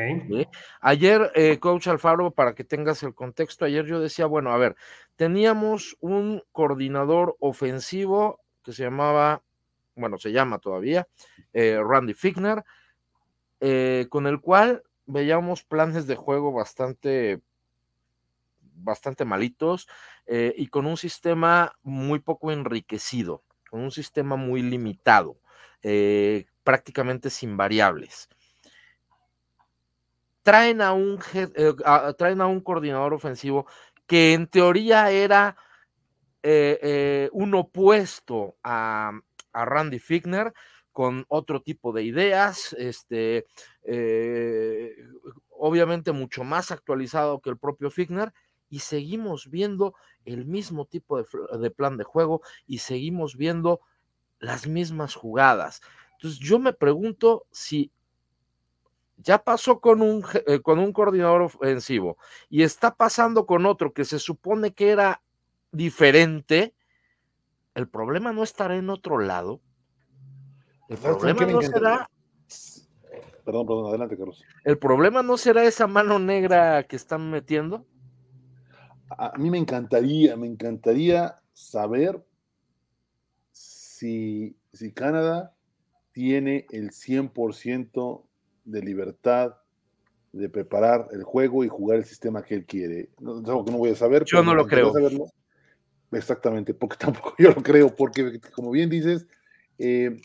[0.82, 4.76] Ayer, eh, coach Alfaro, para que tengas el contexto, ayer yo decía, bueno, a ver,
[5.16, 9.42] teníamos un coordinador ofensivo que se llamaba,
[9.94, 11.06] bueno, se llama todavía,
[11.52, 12.64] Randy Fickner,
[13.66, 17.40] eh, con el cual veíamos planes de juego bastante,
[18.60, 19.88] bastante malitos
[20.26, 25.38] eh, y con un sistema muy poco enriquecido, con un sistema muy limitado,
[25.82, 28.28] eh, prácticamente sin variables.
[30.42, 31.18] Traen a, un,
[32.18, 33.66] traen a un coordinador ofensivo
[34.06, 35.56] que en teoría era
[37.32, 39.12] un opuesto a,
[39.52, 40.52] a Randy Fickner,
[40.94, 43.46] con otro tipo de ideas, este,
[43.82, 44.94] eh,
[45.50, 48.32] obviamente mucho más actualizado que el propio Figner,
[48.70, 53.80] y seguimos viendo el mismo tipo de, plan de juego y seguimos viendo
[54.38, 55.80] las mismas jugadas.
[56.12, 57.90] Entonces yo me pregunto si
[59.16, 64.04] ya pasó con un, eh, con un coordinador ofensivo y está pasando con otro que
[64.04, 65.22] se supone que era
[65.72, 66.74] diferente,
[67.74, 69.60] el problema no estará en otro lado.
[70.88, 72.10] El problema no será.
[73.44, 74.42] Perdón, perdón, adelante, Carlos.
[74.64, 77.86] ¿El problema no será esa mano negra que están metiendo?
[79.10, 82.24] A mí me encantaría, me encantaría saber
[83.52, 85.54] si, si Canadá
[86.12, 88.24] tiene el 100%
[88.64, 89.54] de libertad
[90.32, 93.10] de preparar el juego y jugar el sistema que él quiere.
[93.20, 94.24] No, que no voy a saber.
[94.24, 94.92] Yo no lo creo.
[96.10, 99.26] Exactamente, porque tampoco yo lo creo, porque como bien dices,
[99.78, 100.20] eh,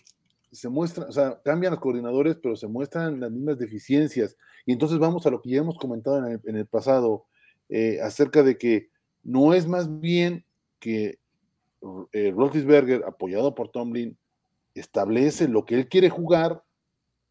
[0.52, 4.36] se muestran, o sea, cambian los coordinadores, pero se muestran las mismas deficiencias.
[4.65, 7.25] Y entonces vamos a lo que ya hemos comentado en el, pasado,
[7.69, 8.89] eh, acerca de que
[9.23, 10.43] no es más bien
[10.80, 11.19] que
[12.13, 12.34] eh,
[13.06, 14.17] apoyado por Tomlin,
[14.73, 16.63] establece lo que él quiere jugar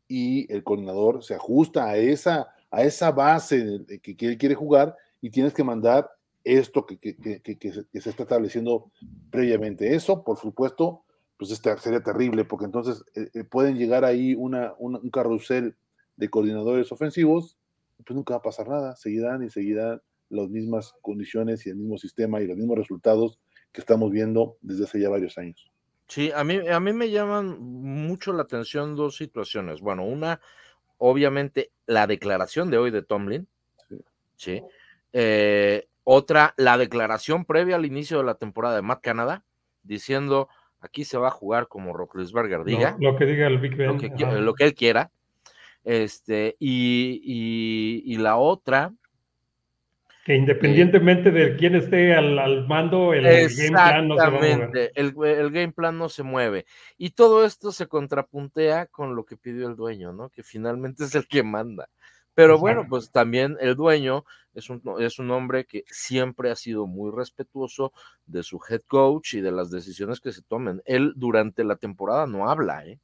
[0.08, 4.96] y el coordinador se ajusta a esa, a esa base que, que él quiere jugar
[5.20, 6.10] y tienes que mandar
[6.44, 8.90] esto que, que, que, se está estableciendo
[9.30, 9.94] previamente.
[9.94, 11.04] Eso, por supuesto,
[11.36, 15.76] pues sería terrible, porque entonces eh, eh, pueden llegar ahí una, un carrusel
[16.16, 17.58] de coordinadores ofensivos,
[18.04, 21.98] pues nunca va a pasar nada, seguirán y seguirán las mismas condiciones y el mismo
[21.98, 23.38] sistema y los mismos resultados
[23.72, 25.70] que estamos viendo desde hace ya varios años.
[26.08, 29.80] Sí, a mí, a mí me llaman mucho la atención dos situaciones.
[29.80, 30.40] Bueno, una,
[30.96, 33.46] obviamente, la declaración de hoy de Tomlin,
[34.36, 34.62] sí.
[35.12, 39.44] Eh, otra, la declaración previa al inicio de la temporada de Matt Canada,
[39.82, 40.48] diciendo
[40.80, 42.96] Aquí se va a jugar como Rocklisberger diga.
[43.00, 43.88] lo que diga el Big Ben.
[44.44, 45.10] Lo que, él quiera.
[45.84, 48.92] Este, y, la otra.
[50.28, 54.92] Que independientemente de quién esté al, mando, el game plan no se mueve.
[54.94, 56.66] El, el, game plan no se mueve.
[56.98, 60.28] Y todo esto se contrapuntea con lo que pidió el dueño, ¿no?
[60.28, 61.88] Que finalmente es el que manda.
[62.34, 66.86] Pero bueno, pues también el dueño es un, es un hombre que siempre ha sido
[66.86, 67.94] muy respetuoso
[68.26, 70.82] de su head coach y de las decisiones que se tomen.
[70.84, 73.00] Él durante la temporada no habla, ¿eh?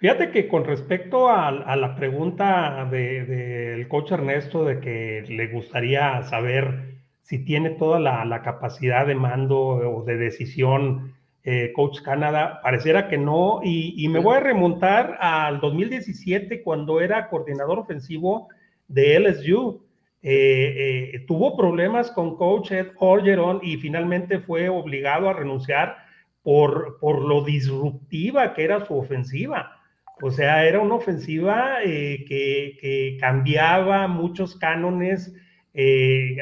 [0.00, 6.98] Fíjate que con respecto a, la pregunta del coach Ernesto de que le gustaría saber
[7.22, 11.14] si tiene toda la capacidad de mando o de decisión
[11.50, 17.30] eh, Coach Canadá, pareciera que no, y, me voy a remontar al 2017 cuando era
[17.30, 18.48] coordinador ofensivo
[18.86, 19.82] de LSU.
[20.20, 25.96] Eh, eh, tuvo problemas con Coach Ed Orgeron y finalmente fue obligado a renunciar
[26.42, 29.77] por, por lo disruptiva que era su ofensiva.
[30.22, 35.34] O sea, era una ofensiva que, que, cambiaba muchos cánones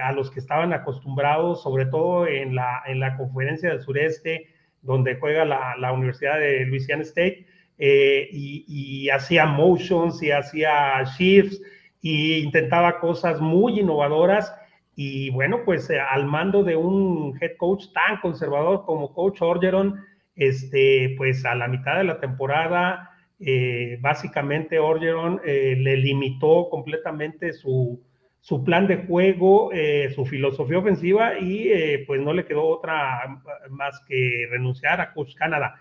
[0.03, 4.47] a los que estaban acostumbrados, sobre todo en la, en la conferencia del sureste,
[4.87, 7.47] donde juega la, Universidad de Louisiana State,
[7.79, 11.61] eh, y, hacía motions y hacía shifts
[12.01, 14.55] y intentaba cosas muy innovadoras.
[14.95, 20.01] Y bueno, pues eh, al mando de un head coach tan conservador como Coach Orgeron,
[20.35, 27.53] este, pues a la mitad de la temporada eh, básicamente Orgeron eh, le limitó completamente
[27.53, 28.03] su,
[28.40, 31.70] su plan de juego, eh, su filosofía ofensiva y
[32.07, 35.75] pues no le quedó otra más que renunciar a Coach Canadá.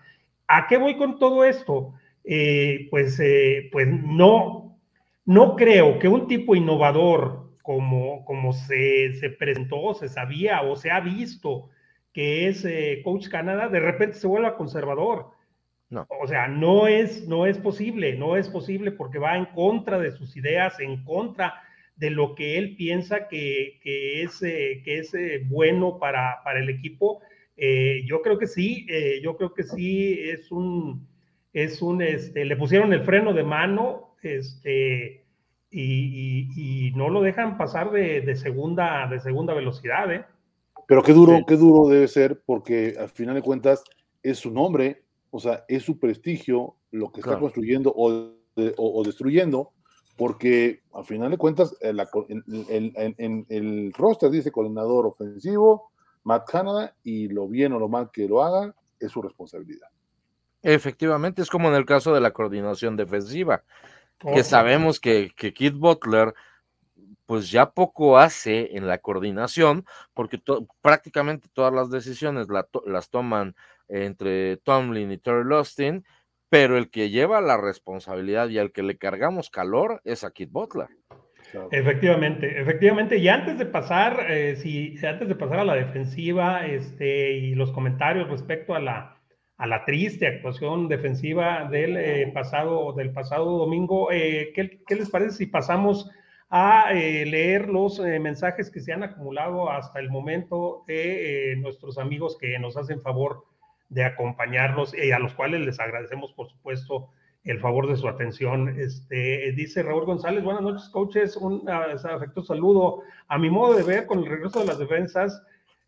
[0.46, 1.94] ¿A qué voy con todo esto?
[2.90, 3.22] pues,
[3.70, 4.76] pues no,
[5.24, 10.90] no creo que un tipo innovador como, como se, se presentó, se sabía o se
[10.90, 11.70] ha visto
[12.12, 12.66] que es
[13.04, 15.35] Coach Canadá, de repente se vuelva conservador
[15.88, 16.06] no.
[16.20, 20.12] O sea, no es, no es posible, no es posible porque va en contra de
[20.12, 21.54] sus ideas, en contra
[21.96, 26.60] de lo que él piensa que, que es, eh, que es eh, bueno para, para,
[26.60, 27.20] el equipo.
[27.56, 28.86] Eh, yo creo que sí,
[29.22, 31.08] yo creo que sí es un,
[31.52, 35.24] es un, este, le pusieron el freno de mano, este,
[35.70, 40.24] y, y, no lo dejan pasar de, de, segunda, de segunda velocidad, ¿eh?
[40.86, 43.82] Pero qué duro, qué duro debe ser, porque al final de cuentas
[44.22, 45.02] es su nombre,
[45.36, 48.32] o sea, es su prestigio lo que está construyendo o,
[48.78, 49.72] o, destruyendo,
[50.16, 55.92] porque al final de cuentas, en, el roster dice coordinador ofensivo,
[56.24, 59.88] Matt Canada, y lo bien o lo mal que lo haga, es su responsabilidad.
[60.62, 63.62] Efectivamente, es como en el caso de la coordinación defensiva,
[64.18, 66.32] que sabemos que, que Kid Butler
[67.26, 70.40] pues ya poco hace en la coordinación, porque
[70.80, 72.46] prácticamente todas las decisiones
[72.86, 73.54] las toman
[73.88, 76.04] entre Tomlin y Terry Lustin,
[76.48, 80.48] pero el que lleva la responsabilidad y al que le cargamos calor es a Kid
[80.50, 80.88] Butler.
[81.70, 83.18] Efectivamente, efectivamente.
[83.18, 87.72] Y antes de pasar, eh, si antes de pasar a la defensiva, este, y los
[87.72, 89.18] comentarios respecto a la,
[89.56, 95.08] a la triste actuación defensiva del eh, pasado, del pasado domingo, eh, ¿qué, ¿qué, les
[95.08, 96.10] parece si pasamos
[96.48, 102.56] a leer los mensajes que se han acumulado hasta el momento de nuestros amigos que
[102.60, 103.42] nos hacen favor
[103.88, 107.10] de acompañarnos y a los cuales les agradecemos, por supuesto,
[107.44, 108.68] el favor de su atención.
[108.78, 113.02] Este, dice Raúl González, buenas noches, coaches, un afectuoso saludo.
[113.28, 115.42] A mi modo de ver, con el regreso de las defensas,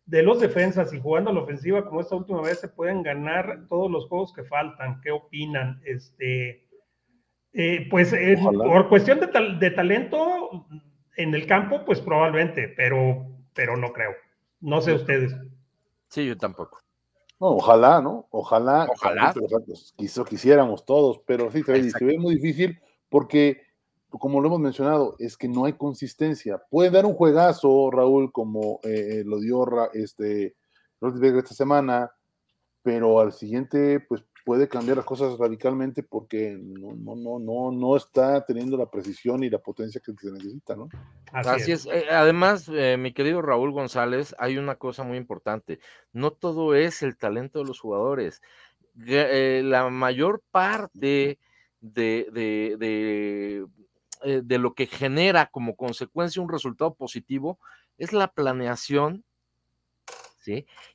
[0.05, 3.67] de los defensas y jugando a la ofensiva como esta última vez, se pueden ganar
[3.67, 5.01] todos los juegos que faltan.
[5.01, 5.81] ¿Qué opinan?
[5.83, 6.65] Este,
[7.53, 9.27] eh, pues eh, por cuestión de,
[9.59, 10.65] de, talento
[11.17, 14.11] en el campo, pues probablemente, pero, pero no creo.
[14.61, 15.35] No sé ustedes.
[16.07, 16.79] Sí, yo tampoco
[17.39, 18.27] ojalá, ¿no?
[18.31, 19.33] Ojalá, ojalá.
[20.25, 23.61] quisiéramos todos, pero sí, se ve, muy difícil porque,
[24.09, 26.61] como lo hemos mencionado, es que no hay consistencia.
[26.69, 30.55] Puede dar un juegazo, Raúl, como eh, lo dio este,
[31.01, 32.11] esta semana,
[32.81, 37.95] pero al siguiente, pues puede cambiar las cosas radicalmente porque no, no, no, no, no
[37.95, 40.89] está teniendo la precisión y la potencia que se necesita, ¿no?
[41.31, 41.85] Así, es.
[41.85, 45.79] Eh, además, eh, mi querido Raúl González, hay una cosa muy importante.
[46.13, 48.41] No todo es el talento de los jugadores.
[49.05, 51.37] Eh, la mayor parte
[51.79, 57.59] de, de, de, de lo que genera como consecuencia un resultado positivo
[57.99, 59.23] es la planeación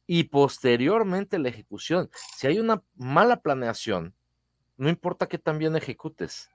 [0.07, 2.11] y posteriormente la ejecución.
[2.37, 4.15] Si hay una mala planeación,
[4.77, 6.51] no importa que también ejecutes.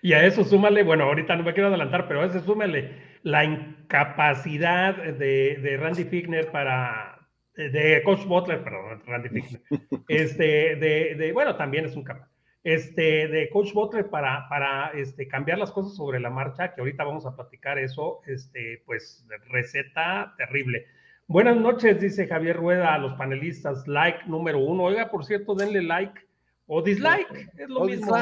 [0.00, 3.44] Y a eso súmale, bueno, ahorita no me quiero adelantar, pero a eso súmale la
[3.44, 9.62] incapacidad de, Randy Figner para, de Coach Butler, perdón, Randy Figner,
[10.08, 12.28] este, de, bueno, también es un capaz,
[12.64, 17.04] este, de Coach Butler para, para este, cambiar las cosas sobre la marcha, que ahorita
[17.04, 20.86] vamos a platicar eso, este, pues receta terrible.
[21.26, 23.86] Buenas noches, dice Javier Rueda a los panelistas.
[23.86, 24.84] Like número uno.
[24.84, 26.20] Oiga, por cierto, denle like
[26.66, 27.50] o dislike.
[27.56, 28.14] Es lo mismo.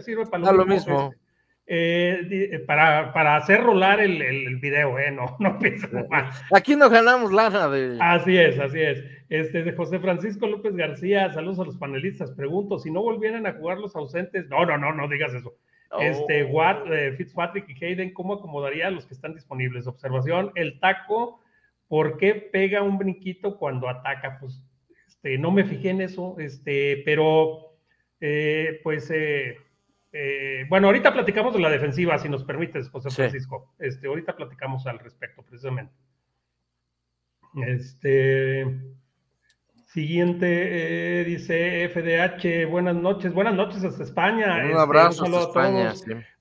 [0.00, 1.14] sirve para lo, mismo.
[1.66, 5.10] Eh, eh, para, para, hacer rolar el, el, video, ¿eh?
[5.10, 5.58] No, no
[6.10, 6.42] más.
[6.52, 7.96] Aquí no ganamos lana de.
[8.00, 9.04] Así es, así es.
[9.28, 12.32] Este, de José Francisco López García, saludos a los panelistas.
[12.32, 15.54] Pregunto, si no volvieran a jugar los ausentes, no, no, no, no digas eso.
[16.00, 19.86] Este, Watt, eh, Fitzpatrick y Hayden, ¿cómo acomodaría a los que están disponibles?
[19.86, 21.41] Observación, el taco
[21.92, 24.38] ¿Por qué pega un brinquito cuando ataca?
[24.40, 24.64] Pues
[25.06, 27.74] este, no me fijé en eso, este, pero
[28.18, 29.58] eh, pues eh,
[30.10, 33.74] eh, bueno, ahorita platicamos de la defensiva, si nos permites, José Francisco.
[33.78, 35.92] Este, ahorita platicamos al respecto, precisamente.
[37.66, 38.64] Este.
[39.88, 44.60] Siguiente dice FDH, buenas noches, buenas noches hasta España.
[44.64, 45.92] Un este, abrazo hasta España.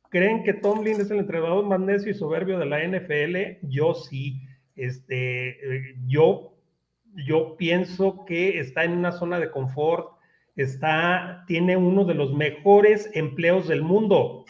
[0.10, 3.68] ¿Creen que Tomlin es el entrenador más necio y soberbio de la NFL?
[3.68, 4.48] Yo sí.
[4.76, 6.54] Este, yo,
[7.28, 10.18] yo pienso que está en una zona de confort,
[10.56, 14.46] está, tiene uno de los mejores empleos del mundo,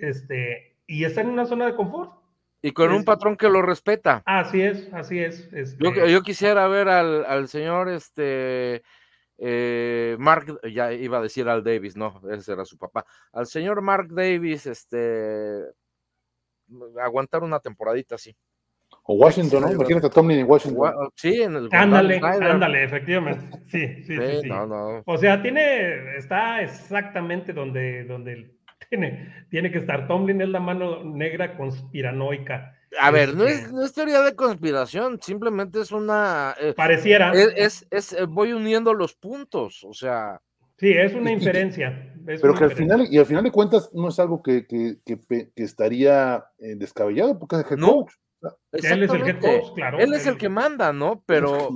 [0.00, 2.12] este, y está en una zona de confort.
[2.60, 4.22] Y con un patrón que lo respeta.
[4.26, 5.48] Así es, así es.
[5.52, 8.82] Este yo, quisiera ver al, señor este,
[9.38, 13.06] eh, Mark, ya iba a decir al Davis, no, ese era su papá.
[13.32, 15.62] Al señor Mark Davis, este,
[17.00, 18.36] aguantar una temporadita así.
[19.10, 19.72] O Washington, ¿no?
[19.72, 20.92] Imagínate a Tomlin en Washington.
[21.16, 23.58] Sí, en el Ándale, ándale, efectivamente.
[23.66, 24.40] Sí, sí, sí.
[24.42, 24.50] sí,
[25.06, 28.54] O sea, tiene, está exactamente donde, donde
[28.90, 30.06] tiene, tiene que estar.
[30.06, 32.74] Tomlin es la mano negra conspiranoica.
[33.00, 36.54] A ver, no es, no es teoría de conspiración, simplemente es una.
[36.60, 37.32] Eh, Pareciera.
[37.32, 40.38] Es, es, eh, voy uniendo los puntos, o sea.
[40.76, 42.12] Sí, es una inferencia.
[42.26, 45.50] pero que al final, y al final de cuentas, no es algo que, que, que,
[45.56, 48.04] estaría eh, descabellado, porque es el no,
[48.72, 49.98] Él es el head coach, claro.
[49.98, 51.22] Él es el que manda, ¿no?
[51.26, 51.70] Pero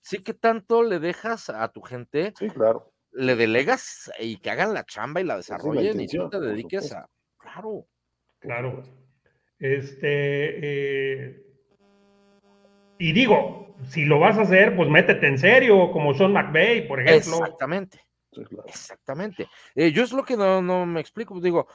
[0.00, 2.32] sí que tanto le dejas a tu gente.
[2.38, 2.92] Sí, claro.
[3.12, 7.08] Le delegas y que hagan la chamba y la desarrollen y tú te dediques a.
[7.38, 7.86] Claro.
[8.38, 8.82] Claro.
[9.58, 9.98] Este.
[10.02, 11.46] Eh,
[12.98, 17.00] y digo, si lo vas a hacer, pues métete en serio, como Sean McVeigh, por
[17.00, 17.38] ejemplo.
[17.38, 18.00] Exactamente.
[18.66, 19.48] Exactamente.
[19.74, 21.40] Eh, yo es lo que no, no me explico.
[21.40, 21.66] Digo,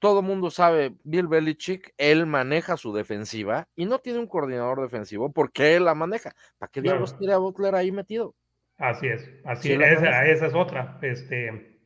[0.00, 5.30] todo mundo sabe, Bill Belichick, él maneja su defensiva y no tiene un coordinador defensivo
[5.30, 6.34] porque él la maneja.
[6.58, 8.34] ¿Para qué diablos tiene a Butler ahí metido?
[8.78, 10.98] Así es, así es, esa, esa, es otra.
[11.02, 11.78] Este,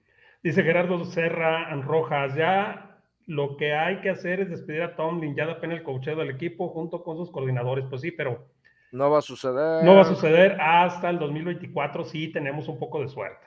[0.44, 5.46] dice Gerardo Serra Rojas, ya lo que hay que hacer es despedir a Tomlin, ya
[5.46, 8.48] da pena el cocheo del equipo junto con sus coordinadores, pues sí, pero...
[8.92, 9.82] No va a suceder.
[9.84, 13.44] No va a suceder hasta el 2024, sí tenemos un poco de suerte.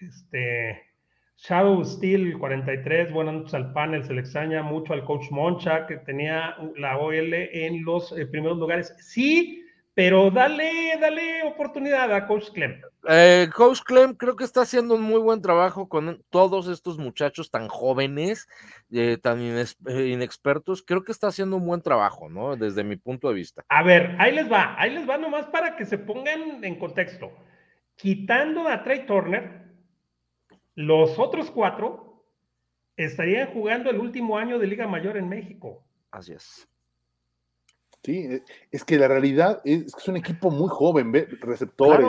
[0.00, 0.89] Este,
[1.42, 5.96] Shadow Steel 43, buenas noches al panel, se le extraña mucho al coach Moncha, que
[5.96, 8.94] tenía la OL en los eh, primeros lugares.
[8.98, 9.64] Sí,
[9.94, 12.82] pero dale, dale oportunidad a Coach Clem.
[13.08, 17.50] Eh, Coach Clem creo que está haciendo un muy buen trabajo con todos estos muchachos
[17.50, 18.46] tan jóvenes,
[18.92, 20.82] eh, tan inexpertos.
[20.82, 22.54] Creo que está haciendo un buen trabajo, ¿no?
[22.54, 23.64] Desde mi punto de vista.
[23.70, 27.32] A ver, ahí les va, ahí les va nomás para que se pongan en contexto.
[27.96, 29.59] Quitando a Trey Turner,
[30.80, 32.24] los otros cuatro
[32.96, 35.82] estarían jugando el último año de Liga Mayor en México.
[36.10, 36.66] Así es.
[38.02, 42.08] Sí, e, es que la realidad es que es un equipo muy joven, receptores,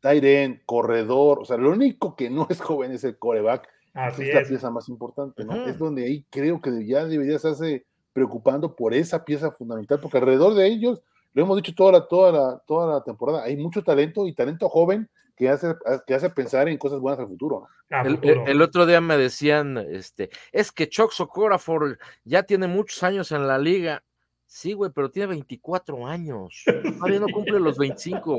[0.00, 0.60] claro.
[0.64, 3.68] corredor, o sea, lo único que no es joven es el coreback.
[3.94, 5.66] es, la pieza más importante, ¿no?
[5.66, 10.54] Es donde ahí creo que ya debería estarse preocupando por esa pieza fundamental, porque alrededor
[10.54, 11.02] de ellos,
[11.34, 14.68] lo hemos dicho toda la, toda la, toda la temporada, hay mucho talento y talento
[14.68, 15.74] joven que hace,
[16.06, 17.68] que hace pensar en cosas buenas al futuro.
[17.90, 23.46] El, otro día me decían, este, es que Chuck Socorafor ya tiene muchos años en
[23.46, 24.02] la liga.
[24.46, 26.64] Sí, güey, pero tiene 24 años.
[26.64, 28.38] Todavía no cumple los 25.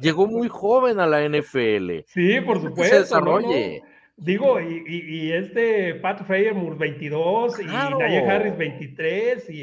[0.00, 2.04] Llegó muy joven a la NFL.
[2.06, 2.94] Sí, por supuesto.
[2.94, 3.82] Se desarrolle.
[4.16, 9.62] Digo, y, este Pat Freyermuth 22 y Naye Harris 23 y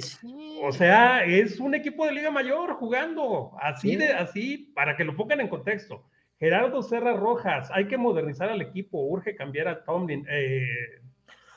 [0.64, 5.14] o sea, es un equipo de Liga Mayor jugando así de así para que lo
[5.16, 6.06] pongan en contexto.
[6.40, 10.26] Gerardo Serra Rojas, hay que modernizar al equipo, urge cambiar a Tomlin.
[10.30, 11.00] Eh,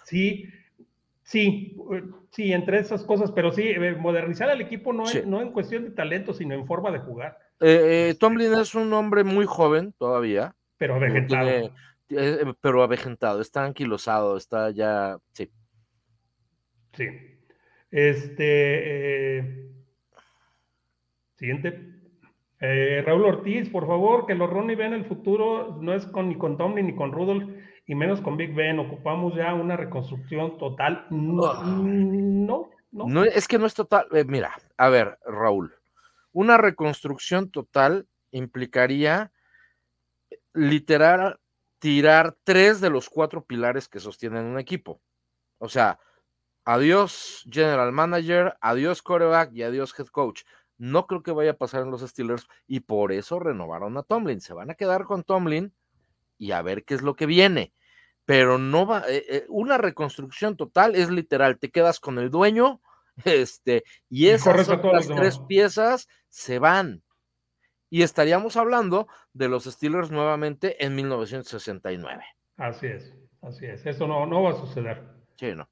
[0.05, 0.49] sí,
[1.29, 1.77] Sí,
[2.31, 5.91] sí, entre esas cosas, pero sí, eh, modernizar al equipo no, no en cuestión de
[5.91, 7.37] talento, sino en forma de jugar.
[7.61, 10.55] Eh, eh, Tomlin es un hombre muy joven todavía.
[10.79, 11.71] Pero avejentado.
[12.63, 15.51] pero avejentado, está anquilosado, está ya, sí.
[16.95, 17.09] Sí.
[17.91, 19.69] Este,
[21.37, 21.98] siguiente.
[22.61, 26.57] Raúl Ortiz, por favor, que los Ronnie vean el futuro, no es con, ni con
[26.57, 27.49] Tomlin ni con Rudolph
[27.87, 28.79] y menos con Big Ben.
[28.79, 31.07] Ocupamos ya una reconstrucción total.
[31.11, 33.25] No, no, no.
[33.25, 34.07] es que no es total.
[34.13, 35.75] Eh, mira, a ver, Raúl,
[36.33, 39.33] una reconstrucción total implicaría
[40.53, 41.41] literal
[41.79, 45.01] tirar tres de los cuatro pilares que sostienen un equipo.
[45.59, 45.99] O sea,
[46.65, 50.43] adiós general manager, adiós quarterback y adiós head coach.
[50.79, 54.41] No creo que vaya a pasar en los Steelers y por eso renovaron a Tomlin.
[54.41, 55.75] Se van a quedar con Tomlin
[56.39, 57.75] y a ver qué es lo que viene
[58.29, 62.83] pero no va, eh, eh, una reconstrucción total es literal, te quedas con el dueño,
[63.25, 64.69] este, y esas
[65.17, 67.03] tres piezas se van.
[67.89, 72.23] Y estaríamos hablando de los Steelers nuevamente en 1969.
[72.59, 73.87] Así es, así es.
[73.87, 75.03] Eso no, no va a suceder.
[75.37, 75.67] Sí, no.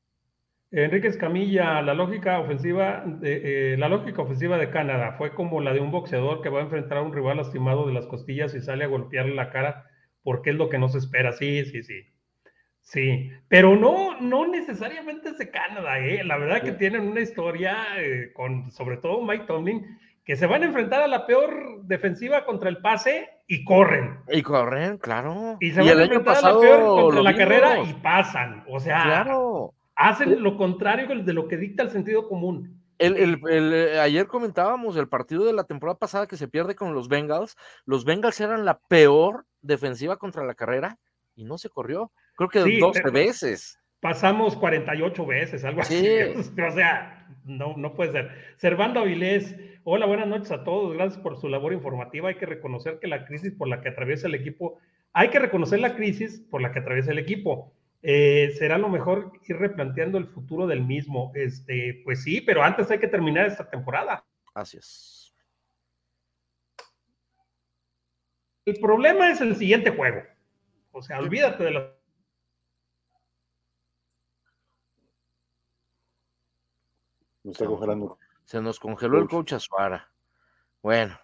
[0.73, 5.73] Enrique Escamilla, la lógica ofensiva de, eh, la lógica ofensiva de Canadá fue como la
[5.73, 8.61] de un boxeador que va a enfrentar a un rival lastimado de las costillas y
[8.61, 9.87] sale a golpearle la cara
[10.23, 11.33] porque es lo que no se espera.
[11.33, 12.03] Sí, sí, sí.
[12.81, 16.23] Sí, pero no, no necesariamente es de Canadá, ¿eh?
[16.23, 20.63] La verdad que tienen una historia eh, con, sobre todo Mike Tomlin, que se van
[20.63, 24.19] a enfrentar a la peor defensiva contra el pase y corren.
[24.29, 25.57] Y corren, claro.
[25.61, 28.65] Y se van a enfrentar a la peor contra la carrera y pasan.
[28.69, 29.25] O sea,
[29.97, 32.83] hacen lo contrario de lo que dicta el sentido común.
[32.99, 33.43] El,
[33.99, 37.57] ayer comentábamos el partido de la temporada pasada que se pierde con los Bengals.
[37.85, 40.99] Los Bengals eran la peor defensiva contra la carrera
[41.35, 42.13] y no se corrió.
[42.37, 43.79] Creo que 12 veces.
[44.01, 46.07] Pasamos 48 veces, algo así.
[46.69, 48.31] O sea, no, no puede ser.
[48.57, 50.95] Servando Avilés, hola, buenas noches a todos.
[50.95, 52.29] Gracias por su labor informativa.
[52.29, 54.79] Hay que reconocer que la crisis por la que atraviesa el equipo,
[55.13, 59.33] hay que reconocer la crisis por la que atraviesa el equipo eh, será lo mejor
[59.47, 61.33] ir replanteando el futuro del mismo.
[61.35, 64.25] Este, pues sí, pero antes hay que terminar esta temporada.
[64.55, 65.35] Así es.
[68.65, 70.23] El problema es el siguiente juego.
[70.91, 71.97] O sea, olvídate de los.
[78.45, 80.11] Se nos congeló el coach Azuara.
[80.83, 81.17] Bueno,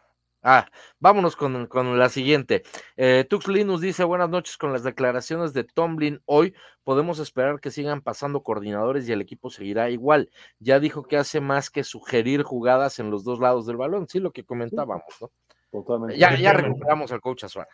[0.45, 0.66] Ah,
[0.99, 2.64] vámonos con, la siguiente.
[2.97, 6.20] Eh, Tuxley nos dice buenas noches con las declaraciones de Tomlin.
[6.24, 10.30] Hoy podemos esperar que sigan pasando coordinadores y el equipo seguirá igual.
[10.59, 14.18] Ya dijo que hace más que sugerir jugadas en los dos lados del balón, sí,
[14.18, 15.30] lo que comentábamos, ¿no?
[15.70, 16.18] Totalmente.
[16.18, 17.70] Ya, ya recuperamos al coach Azuara.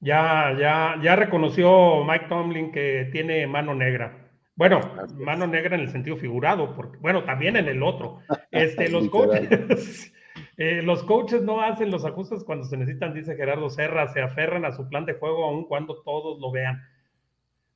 [0.00, 4.30] Ya, ya, ya reconoció Mike Tomlin que tiene mano negra.
[4.54, 4.80] Bueno,
[5.18, 8.20] mano negra en el sentido figurado, porque, bueno, también en el otro.
[8.50, 10.12] Este, los coaches.
[10.56, 14.64] Eh, los coaches no hacen los ajustes cuando se necesitan, dice Gerardo Serra, se aferran
[14.64, 16.82] a su plan de juego aun cuando todos lo vean.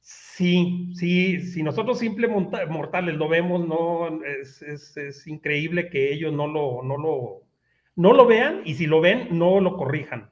[0.01, 6.83] Sí, sí, si nosotros simples mortales lo vemos, no es, increíble que ellos no lo,
[6.83, 7.43] no lo,
[7.97, 10.31] no lo vean y si lo ven, no lo corrijan.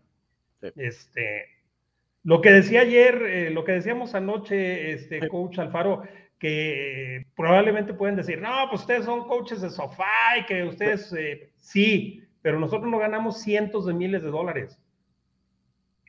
[0.77, 1.47] Este,
[2.23, 6.03] lo que decía ayer, eh, lo que decíamos anoche, este coach Alfaro,
[6.43, 11.53] que probablemente pueden decir, no, pues ustedes son coaches de sofá y que ustedes, eh,
[11.61, 14.77] sí, pero nosotros no ganamos cientos de miles de dólares.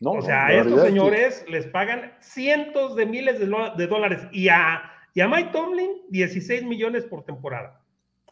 [0.01, 4.81] No, o sea, a estos señores les pagan cientos de miles de, dólares y a,
[5.13, 7.79] y a Mike Tomlin 16 millones por temporada.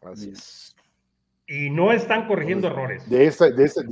[0.02, 0.76] Así es.
[1.46, 3.08] Y no están corrigiendo errores.
[3.08, 3.84] De esa, de esa,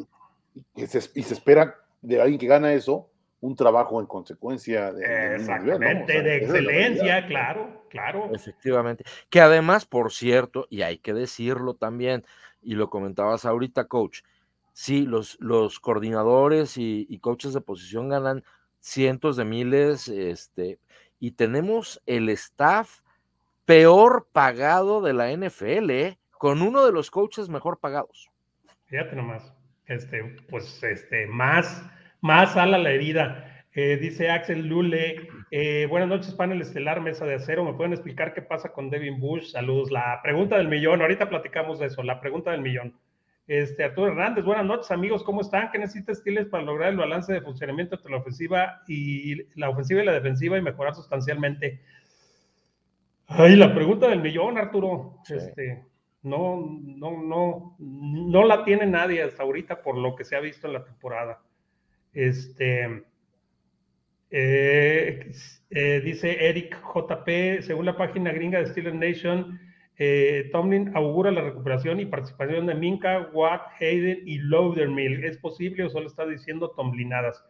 [0.76, 3.08] y se, y se espera de alguien que gana eso
[3.40, 8.30] un trabajo en consecuencia de, Exactamente, de excelencia, claro, claro.
[8.34, 9.04] Efectivamente.
[9.30, 12.26] Que además, por cierto, y hay que decirlo también,
[12.62, 14.22] y lo comentabas ahorita, coach,
[14.74, 18.44] sí, los, los coordinadores y, coaches de posición ganan
[18.80, 20.80] cientos de miles, este,
[21.20, 23.02] y tenemos el staff
[23.66, 26.20] peor pagado de la NFL, ¿eh?
[26.32, 28.30] con uno de los coaches mejor pagados.
[28.86, 29.54] Fíjate nomás,
[29.86, 31.86] este, pues, este, más,
[32.22, 33.59] más ala la herida.
[33.74, 37.64] Eh, dice Axel Lule, eh, buenas noches, panel estelar, mesa de acero.
[37.64, 39.52] ¿Me pueden explicar qué pasa con Devin Bush?
[39.52, 39.92] Saludos.
[39.92, 42.96] La pregunta del millón, ahorita platicamos de eso, la pregunta del millón.
[43.46, 45.70] Este, Arturo Hernández, buenas noches, amigos, ¿cómo están?
[45.72, 50.02] ¿Qué necesita Stiles para lograr el balance de funcionamiento entre la ofensiva y la ofensiva
[50.02, 51.82] y la defensiva y mejorar sustancialmente?
[53.28, 55.18] Ay, la pregunta del millón, Arturo.
[55.30, 55.84] Este,
[56.24, 60.66] no, no, no, no la tiene nadie hasta ahorita por lo que se ha visto
[60.66, 61.42] en la temporada.
[62.14, 63.04] Este,
[64.32, 65.32] eh,
[65.72, 69.60] eh, dice Eric JP, según la página gringa de Steelers Nation,
[69.98, 75.24] eh, Tomlin augura la recuperación y participación de Minka, Watt, Hayden y Loudermill.
[75.26, 77.44] ¿Es posible o solo está diciendo Tomlinadas?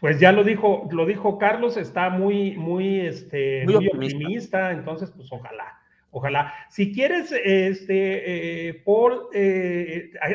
[0.00, 4.70] Pues ya lo dijo, lo dijo Carlos, está muy, muy, este, muy, optimista.
[4.72, 5.80] entonces, pues ojalá,
[6.10, 6.54] ojalá.
[6.70, 9.28] Si quieres, este, Paul,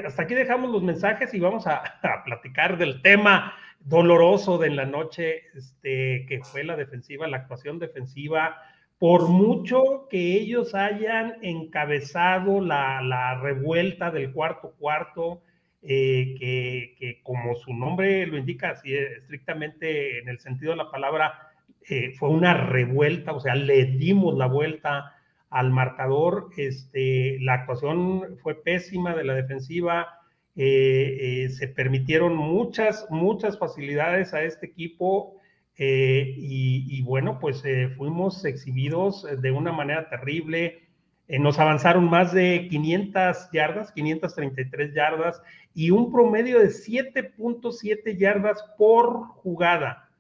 [0.06, 3.54] hasta aquí dejamos los mensajes y vamos a, a platicar del tema
[3.86, 8.58] doloroso de la noche, este, que fue la defensiva, la actuación defensiva,
[8.98, 15.42] por mucho que ellos hayan encabezado la, revuelta del cuarto cuarto,
[15.82, 21.50] eh, que, como su nombre lo indica, así estrictamente en el sentido de la palabra,
[21.90, 25.14] eh, fue una revuelta, o sea, le dimos la vuelta
[25.50, 30.23] al marcador, este, la actuación fue pésima de la defensiva,
[30.56, 35.38] eh, eh, se permitieron muchas, muchas facilidades a este equipo
[35.78, 37.64] eh, y, bueno, pues
[37.98, 40.84] fuimos exhibidos de una manera terrible.
[41.28, 45.42] nos avanzaron más de 500 yardas, 533 yardas
[45.74, 50.12] y un promedio de 7.7 yardas por jugada,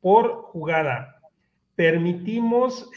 [0.00, 1.20] por jugada.
[1.76, 2.90] Permitimos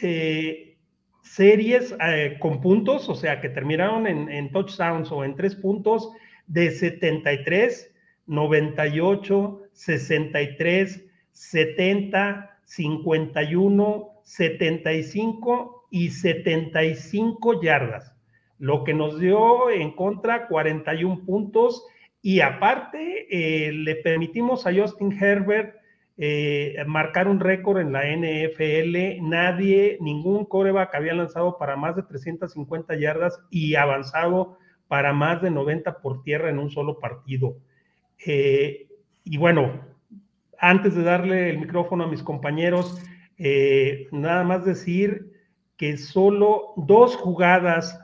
[1.22, 1.94] series
[2.40, 6.10] con puntos, o sea, que terminaron en, en touchdowns o en tres puntos
[6.46, 7.92] de 73,
[8.26, 18.14] 98, 63, 70, 51, 75 y 75 yardas,
[18.58, 21.84] lo que nos dio en contra 41 puntos
[22.22, 25.74] y aparte eh, le permitimos a Justin Herbert
[26.18, 29.20] eh, marcar un récord en la NFL.
[29.22, 34.58] Nadie, ningún coreback había lanzado para más de 350 yardas y avanzado
[34.92, 37.56] para más de 90 por tierra en un solo partido.
[38.26, 38.88] Eh,
[39.24, 39.80] y bueno,
[40.58, 43.02] antes de darle el micrófono a mis compañeros,
[43.38, 45.32] eh, nada más decir
[45.78, 47.98] que solo dos jugadas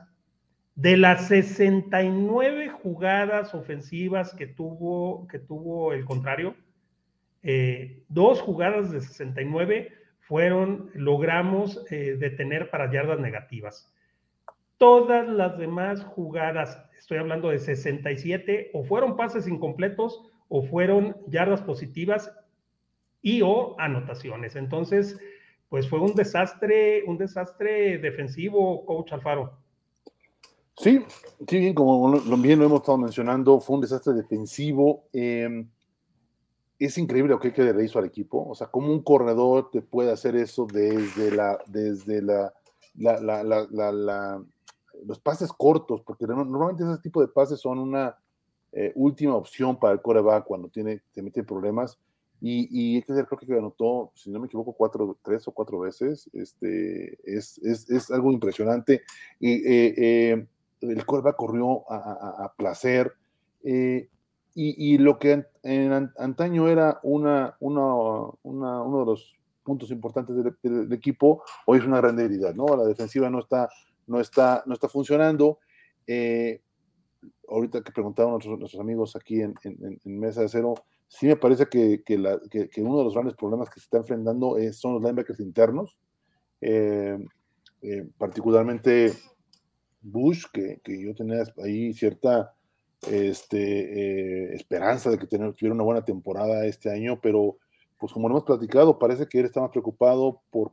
[0.76, 6.56] de las 69 jugadas ofensivas que tuvo, que tuvo el contrario,
[7.42, 13.92] eh, dos jugadas de 69 fueron, logramos detener para yardas negativas.
[14.78, 21.62] Todas las demás jugadas, estoy hablando de 67, o fueron pases incompletos o fueron yardas
[21.62, 22.32] positivas
[23.20, 24.56] y o anotaciones.
[24.56, 25.18] Entonces,
[25.68, 29.58] pues fue un desastre, un desastre defensivo, coach Alfaro.
[30.76, 31.04] Sí,
[31.48, 35.08] sí, bien, como bien lo hemos estado mencionando, fue un desastre defensivo.
[35.12, 35.68] Em,
[36.78, 38.48] es increíble lo que, le hizo al equipo.
[38.48, 42.54] O sea, cómo un corredor te puede hacer eso desde la, desde la,
[45.06, 48.16] los pases cortos, porque normalmente ese tipo de pases son una
[48.72, 51.98] eh, última opción para el coreback cuando tiene, te mete problemas.
[52.40, 56.30] Y, y creo que anotó, si no me equivoco, cuatro, tres o cuatro veces.
[56.32, 59.02] Este, es, es, es algo impresionante.
[59.40, 60.46] Y, eh, eh,
[60.80, 63.12] el coreback corrió a, placer.
[63.62, 64.06] y,
[64.54, 67.84] y, lo que en, antaño era una, una,
[68.42, 69.38] una, uno de los
[69.68, 72.74] puntos importantes del, equipo, hoy es una gran debilidad, ¿no?
[72.74, 73.68] La defensiva no está,
[74.08, 75.58] no está, no está funcionando.
[77.48, 79.54] ahorita que preguntaban nuestros, nuestros amigos aquí en,
[80.04, 80.74] Mesa de Cero,
[81.08, 82.16] sí me parece que, que,
[82.82, 85.96] uno de los grandes problemas que se está enfrentando es, son los linebackers internos,
[86.60, 87.18] eh,
[87.82, 89.12] eh, particularmente
[90.00, 92.54] Bush, que, yo tenía ahí cierta
[93.08, 97.58] este, eh, esperanza de que tuviera una buena temporada este año, pero
[97.98, 100.72] pues como lo hemos platicado, parece que él está más preocupado por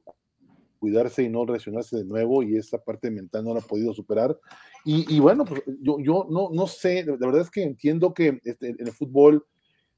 [0.80, 4.38] cuidarse y no reaccionarse de nuevo y esa parte mental no la ha podido superar.
[4.84, 8.40] Y, y bueno, pues yo, yo no, no sé, la verdad es que entiendo que
[8.44, 9.46] este, en el fútbol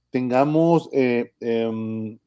[0.09, 2.17] tengamos eh, em,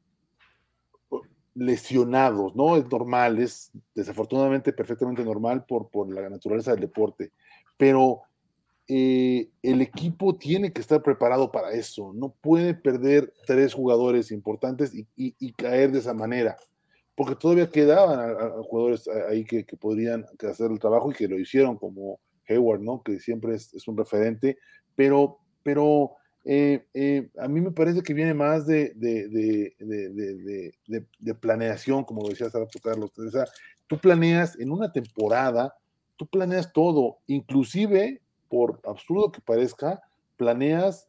[1.55, 2.77] lesionados, ¿no?
[2.77, 7.31] Es normal, es desafortunadamente perfectamente normal por, por la naturaleza del deporte,
[7.77, 8.21] pero
[8.87, 14.91] eh, el equipo tiene que estar preparado para eso, no puede perder tres jugadores importantes
[15.15, 16.57] y, caer de esa manera,
[17.21, 22.19] porque todavía quedaban jugadores ahí que, podrían hacer el trabajo y que lo hicieron, como
[22.49, 23.03] Hayward, ¿no?
[23.03, 24.57] Que siempre es, un referente,
[24.95, 26.15] pero, pero
[26.45, 28.95] eh, eh, a mí me parece que viene más de,
[31.39, 33.11] planeación, como decía Sarato Carlos.
[33.15, 33.45] O sea,
[33.85, 35.75] tú planeas en una temporada,
[36.17, 38.19] tú planeas todo, inclusive,
[38.49, 40.01] por absurdo que parezca,
[40.37, 41.07] planeas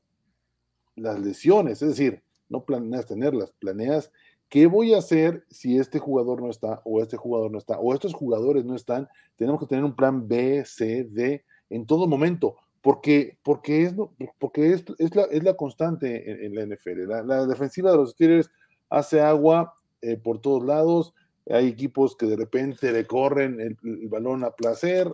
[0.95, 4.13] las lesiones, es decir, no planeas tenerlas, planeas
[4.53, 7.95] qué voy a hacer si este jugador no está o este jugador no está o
[7.95, 9.09] estos jugadores no están.
[9.35, 13.95] Tenemos que tener un plan B, C, D en todo momento porque, porque, es,
[14.39, 17.09] porque es, es, la, es la constante en, la NFL.
[17.27, 18.51] La, defensiva de los Steelers
[18.91, 19.73] hace agua
[20.03, 21.15] eh, por todos lados.
[21.49, 23.79] Hay equipos que de repente le corren el,
[24.11, 25.11] balón a placer,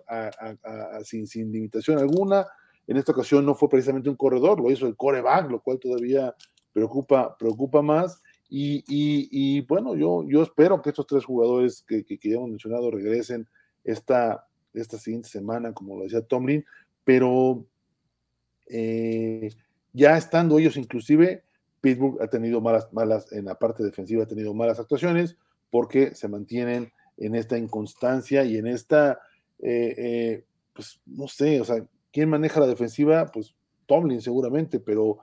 [1.04, 2.44] sin, sin, limitación alguna.
[2.88, 6.34] En esta ocasión no fue precisamente un corredor, lo hizo el coreback, lo cual todavía
[6.72, 8.20] preocupa, preocupa más.
[8.50, 13.46] Y, bueno, yo, espero que estos tres jugadores que, ya hemos mencionado regresen
[13.84, 16.64] esta, esta siguiente semana, como lo decía Tomlin,
[17.04, 17.66] pero
[18.68, 19.50] eh,
[19.92, 21.44] ya estando ellos inclusive,
[21.80, 25.36] Pittsburgh ha tenido malas, malas, en la parte defensiva ha tenido malas actuaciones
[25.70, 29.20] porque se mantienen en esta inconstancia y en esta,
[29.60, 33.26] eh, eh, pues no sé, o sea, ¿quién maneja la defensiva?
[33.26, 33.54] Pues
[33.86, 35.18] Tomlin seguramente, pero,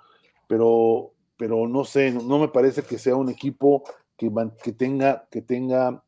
[1.38, 3.84] pero no sé, no, me parece que sea un equipo
[4.18, 4.32] que,
[4.64, 6.04] que tenga, que tenga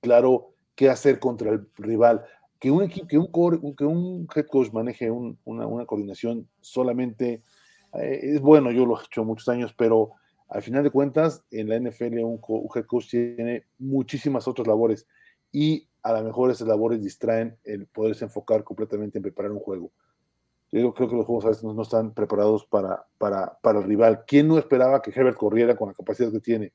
[0.00, 2.24] claro qué hacer contra el rival
[2.60, 7.42] que un equipo, que un, que un head coach maneje una, coordinación solamente
[7.94, 10.12] eh, es bueno, yo lo he hecho muchos años, pero
[10.46, 12.38] al final de cuentas, en la NFL un,
[12.74, 15.06] head coach tiene muchísimas otras labores
[15.50, 19.90] y a lo mejor esas labores distraen el poderse enfocar completamente en preparar un juego.
[20.72, 24.24] Yo creo que los juegos a veces no, están preparados para, para, para, el rival.
[24.26, 26.72] ¿Quién no esperaba que Herbert corriera con la capacidad que tiene?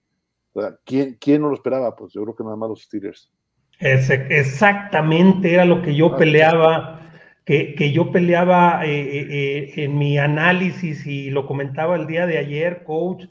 [0.86, 1.96] ¿quién, ¿Quién no lo esperaba?
[1.96, 3.32] Pues yo creo que nada más los Steelers
[3.80, 7.02] exactamente era lo que yo ah, peleaba,
[7.46, 12.26] que, que yo peleaba eh, eh, eh, en mi análisis y lo comentaba el día
[12.26, 13.26] de ayer, coach.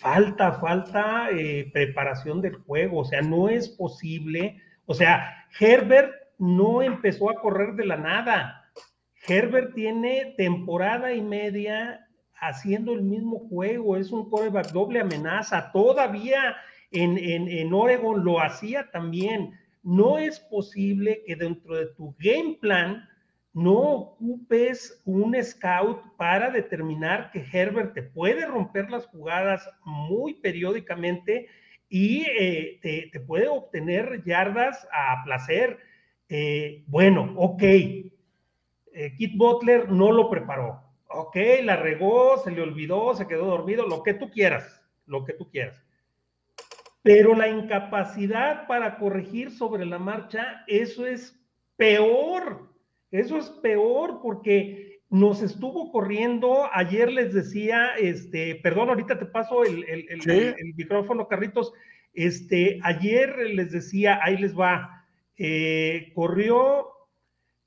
[0.00, 1.28] falta, falta
[1.72, 7.74] preparación del juego, o sea, no es posible, o sea, Herbert no empezó a correr
[7.74, 8.62] de la nada.
[9.28, 12.06] Herbert tiene temporada y media
[12.38, 16.56] haciendo el mismo juego, es un coreback doble amenaza, todavía
[16.90, 19.52] en, en, en Oregon lo hacía también.
[19.82, 23.08] No es posible que dentro de tu game plan
[23.56, 31.48] no ocupes un scout para determinar que Herbert te puede romper las jugadas muy periódicamente
[31.88, 35.78] y eh, te, puede obtener yardas a placer.
[36.28, 37.62] Eh, bueno, ok,
[38.96, 40.82] eh, Kit Butler no lo preparó.
[41.08, 45.34] Ok, la regó, se le olvidó, se quedó dormido, lo que tú quieras, lo que
[45.34, 45.80] tú quieras.
[47.02, 51.40] Pero la incapacidad para corregir sobre la marcha, eso es
[51.76, 52.74] peor
[53.10, 56.68] eso es peor porque nos estuvo corriendo.
[56.72, 59.84] Ayer les decía, este, perdón, ahorita te paso el,
[60.76, 61.72] micrófono, Carritos.
[62.12, 66.88] Este, ayer les decía, ahí les va, eh, corrió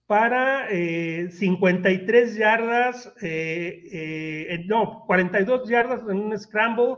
[0.10, 6.96] para 53 eh, yardas, eh, no, 42 yardas en un scramble,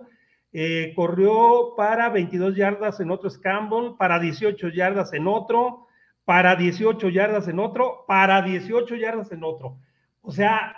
[0.96, 5.88] corrió para 22 yardas en otro scramble, para 18 yardas en otro,
[6.24, 9.78] para 18 yardas en otro, para 18 yardas en otro.
[10.22, 10.74] O sea,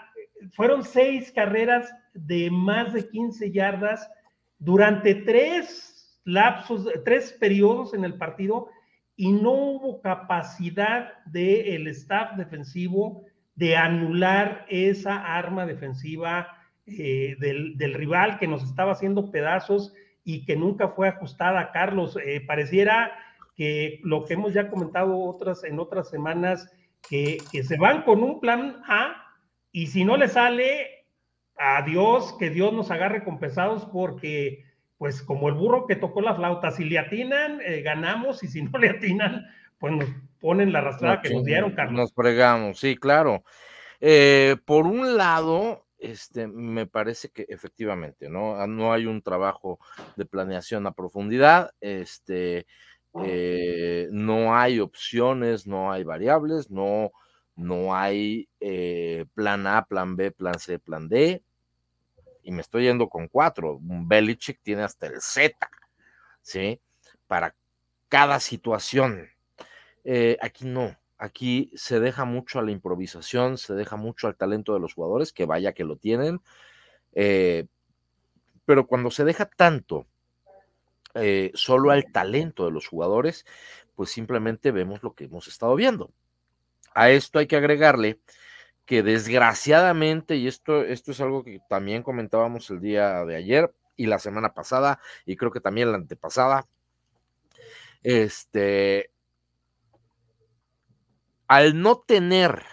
[0.56, 4.10] fueron seis carreras de más de 15 yardas
[4.58, 8.70] durante tres lapsos, tres periodos en el partido
[9.16, 16.48] y no hubo capacidad del staff defensivo de anular esa arma defensiva
[16.86, 19.94] eh, del, rival que nos estaba haciendo pedazos
[20.24, 21.72] y que nunca fue ajustada.
[21.72, 23.12] Carlos, eh, pareciera
[23.56, 26.70] que lo que hemos ya comentado otras, en otras semanas,
[27.10, 29.16] que, se van con un plan A
[29.72, 31.06] y si no le sale,
[31.58, 34.66] adiós, que Dios nos agarre con pesados porque,
[35.04, 38.62] pues como el burro que tocó la flauta, si le atinan, eh, ganamos y si
[38.62, 39.46] no le atinan,
[39.78, 40.08] pues nos
[40.40, 41.94] ponen la arrastrada que nos dieron, Carlos.
[41.94, 43.44] Nos fregamos, sí, claro.
[44.00, 48.66] Eh, por un lado, este, me parece que efectivamente, ¿no?
[48.66, 49.78] No hay un trabajo
[50.16, 52.66] de planeación a profundidad, este,
[53.26, 57.12] eh, no hay opciones, no hay variables, no,
[57.58, 58.48] no hay
[59.34, 61.44] plan A, plan B, plan C, plan D.
[62.44, 63.78] Y me estoy yendo con cuatro.
[63.78, 65.56] Un Belichick tiene hasta el Z,
[66.42, 66.80] ¿sí?
[67.28, 67.56] Para
[68.10, 69.30] cada situación.
[70.04, 70.96] Eh, aquí no.
[71.18, 75.32] Aquí se deja mucho a la improvisación, se deja mucho al talento de los jugadores,
[75.32, 76.42] que vaya que lo tienen.
[78.66, 80.06] pero cuando se deja tanto
[81.16, 83.46] eh, solo al talento de los jugadores,
[83.96, 86.12] pues simplemente vemos lo que hemos estado viendo.
[86.96, 88.20] A esto hay que agregarle
[88.86, 94.08] que desgraciadamente, y esto, esto es algo que también comentábamos el día de ayer y
[94.08, 96.68] la semana pasada, y creo que también la antepasada,
[98.02, 99.12] este,
[101.48, 102.64] al no tener,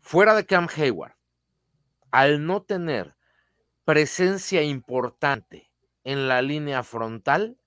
[0.00, 1.14] fuera de Cam Hayward,
[2.10, 3.16] al no tener
[3.84, 5.70] presencia importante
[6.04, 7.58] en la línea frontal,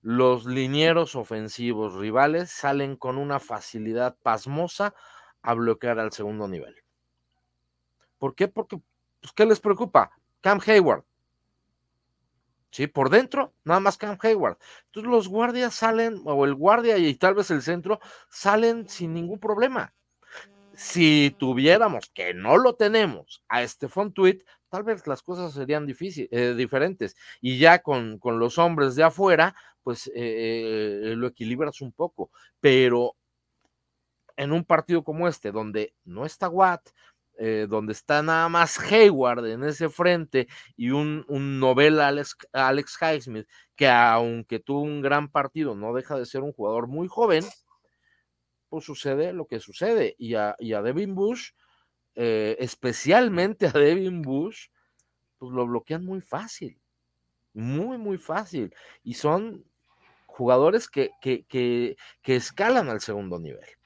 [0.00, 4.94] los linieros ofensivos rivales salen con una facilidad pasmosa
[5.42, 6.74] a bloquear al segundo nivel.
[8.18, 8.48] ¿Por qué?
[8.48, 8.80] Porque,
[9.20, 10.10] pues, ¿qué les preocupa?
[10.40, 11.04] Cam Hayward.
[12.70, 14.58] Sí, por dentro, nada más Cam Hayward.
[14.86, 19.38] Entonces los guardias salen, o el guardia y tal vez el centro, salen sin ningún
[19.38, 19.94] problema.
[20.74, 26.28] Si tuviéramos, que no lo tenemos, a Stephon Tweet, tal vez las cosas serían difíciles,
[26.30, 27.16] eh, diferentes.
[27.40, 32.30] Y ya con, con, los hombres de afuera, pues eh, lo equilibras un poco.
[32.60, 33.16] Pero
[34.38, 36.90] en un partido como este, donde no está Watt,
[37.38, 41.62] eh, donde está nada más Hayward en ese frente y un, un
[42.00, 46.86] Alex, Alex Highsmith, que aunque tuvo un gran partido, no deja de ser un jugador
[46.86, 47.44] muy joven,
[48.68, 50.14] pues sucede lo que sucede.
[50.18, 51.50] Y a, y a Devin Bush,
[52.14, 54.68] eh, especialmente a Devin Bush,
[55.38, 56.80] pues lo bloquean muy fácil,
[57.54, 58.72] muy, muy fácil.
[59.02, 59.64] Y son
[60.26, 61.96] jugadores que, que, que,
[62.36, 63.77] escalan al segundo nivel.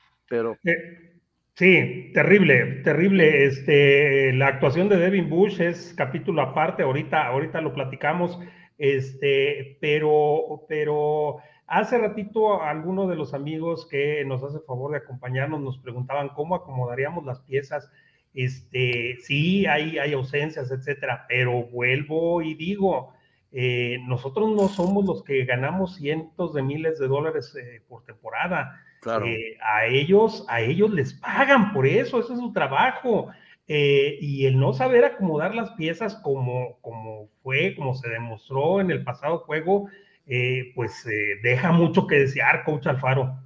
[0.65, 1.21] Eh,
[1.55, 3.45] sí, terrible, terrible.
[3.45, 8.39] Este, la actuación de Devin Bush es capítulo aparte, ahorita, ahorita lo platicamos.
[8.79, 15.61] Este, pero, pero hace ratito alguno de los amigos que nos hace favor de acompañarnos
[15.61, 17.91] nos preguntaban cómo acomodaríamos las piezas
[18.35, 23.13] este, sí, hay, hay ausencias, etcétera, pero vuelvo y digo,
[23.53, 28.81] eh, nosotros no somos los que ganamos cientos de miles de dólares eh, por temporada.
[29.05, 33.29] Eh, a ellos, a ellos les pagan por eso, ese es su trabajo.
[33.67, 39.03] y el no saber acomodar las piezas como, como fue, como se demostró en el
[39.03, 39.89] pasado juego,
[40.75, 41.07] pues
[41.43, 43.39] deja mucho que desear, coach Alfaro.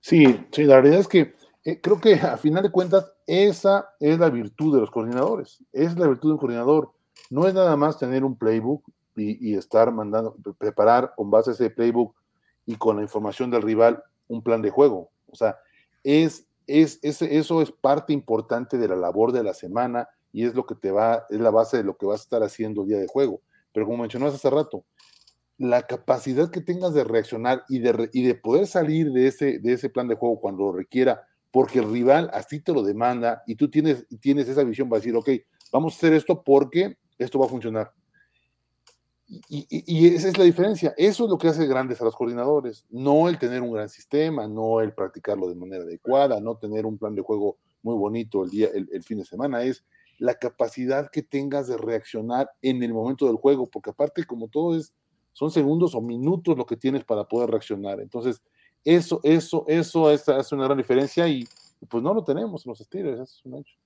[0.00, 1.34] Sí, sí, la realidad es que
[1.82, 6.08] creo que a final de cuentas esa es la virtud de los coordinadores, es la
[6.08, 6.92] virtud de un coordinador.
[7.30, 8.84] No es nada más tener un playbook
[9.16, 12.14] y, estar mandando, preparar con base a ese playbook
[12.66, 15.10] y con la información del rival un plan de juego.
[15.30, 15.58] O sea,
[16.02, 20.64] es, es, eso es parte importante de la labor de la semana y es lo
[20.64, 22.98] que te va, es la base de lo que vas a estar haciendo el día
[22.98, 23.42] de juego.
[23.72, 24.84] Pero como mencionabas hace rato,
[25.58, 29.74] la capacidad que tengas de reaccionar y de, y de poder salir de ese, de
[29.74, 33.56] ese plan de juego cuando lo requiera, porque el rival así te lo demanda y
[33.56, 35.28] tú tienes, tienes esa visión para decir, ok,
[35.72, 37.92] vamos a hacer esto porque esto va a funcionar.
[39.48, 40.92] Y, esa es la diferencia.
[40.96, 42.84] Eso es lo que hace grandes a los coordinadores.
[42.90, 46.98] No el tener un gran sistema, no el practicarlo de manera adecuada, no tener un
[46.98, 49.62] plan de juego muy bonito el, día, el, fin de semana.
[49.62, 49.84] Es
[50.18, 54.76] la capacidad que tengas de reaccionar en el momento del juego, porque aparte, como todo
[54.76, 54.92] es,
[55.32, 58.00] son segundos o minutos lo que tienes para poder reaccionar.
[58.00, 58.42] Entonces,
[58.84, 61.46] eso, eso, eso hace una gran diferencia y
[61.88, 63.76] pues no lo tenemos en los es hecho.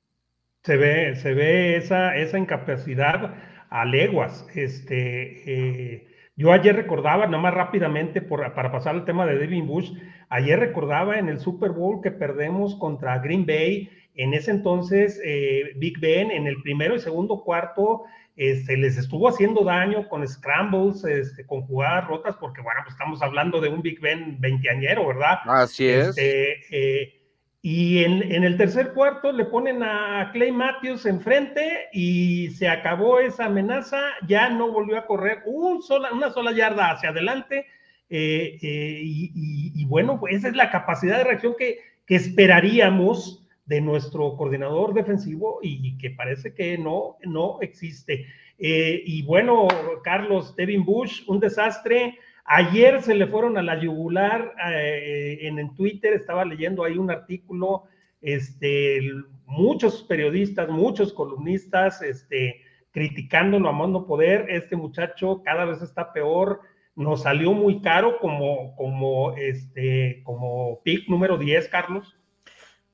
[0.62, 3.34] Se ve, se ve esa, esa incapacidad
[3.74, 4.46] a leguas.
[4.54, 6.06] Este, eh,
[6.36, 9.90] yo ayer recordaba, nada más rápidamente, para pasar al tema de Devin Bush,
[10.28, 13.90] ayer recordaba en el Super Bowl que perdemos contra Green Bay.
[14.14, 18.04] En ese entonces, eh, Big Ben en el primero y segundo cuarto
[18.36, 23.22] este, les estuvo haciendo daño con scrambles, este, con jugadas rotas, porque bueno, pues estamos
[23.22, 25.38] hablando de un Big Ben veinteañero, ¿verdad?
[25.46, 26.10] Así es.
[26.10, 27.23] Este, eh,
[27.66, 33.46] y en, el tercer cuarto le ponen a Clay Matthews enfrente y se acabó esa
[33.46, 37.64] amenaza, ya no volvió a correr un sola, una sola yarda hacia adelante.
[38.10, 43.80] Eh, eh, y, bueno, pues esa es la capacidad de reacción que, que esperaríamos de
[43.80, 48.26] nuestro coordinador defensivo y que parece que no, no existe.
[48.58, 49.68] Eh, y bueno,
[50.02, 52.18] Carlos, Devin Bush, un desastre.
[52.45, 57.84] Ayer se le fueron a la yugular eh, en, Twitter, estaba leyendo ahí un artículo,
[58.20, 59.01] este,
[59.47, 64.47] muchos periodistas, muchos columnistas, este, criticándolo a mano poder.
[64.51, 66.61] Este muchacho cada vez está peor,
[66.95, 72.14] nos salió muy caro como, como, este, como pick número 10, Carlos.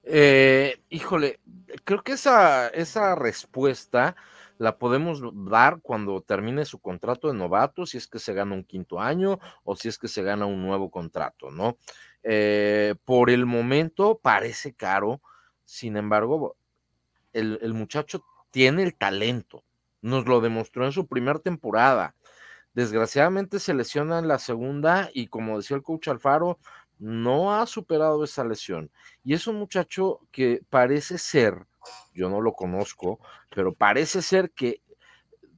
[0.04, 1.40] Eh, híjole,
[1.84, 4.14] creo que esa, esa respuesta
[4.60, 8.62] la podemos dar cuando termine su contrato de novato, si es que se gana un
[8.62, 11.78] quinto año o si es que se gana un nuevo contrato, ¿no?
[12.22, 15.22] Eh, por el momento parece caro,
[15.64, 16.56] sin embargo,
[17.32, 19.64] el, el, muchacho tiene el talento,
[20.02, 22.14] nos lo demostró en su primera temporada.
[22.74, 26.58] Desgraciadamente se lesiona en la segunda y como decía el coach Alfaro,
[26.98, 28.90] no ha superado esa lesión.
[29.24, 31.66] Y es un muchacho que parece ser,
[32.14, 33.20] yo no lo conozco,
[33.54, 34.82] pero parece ser que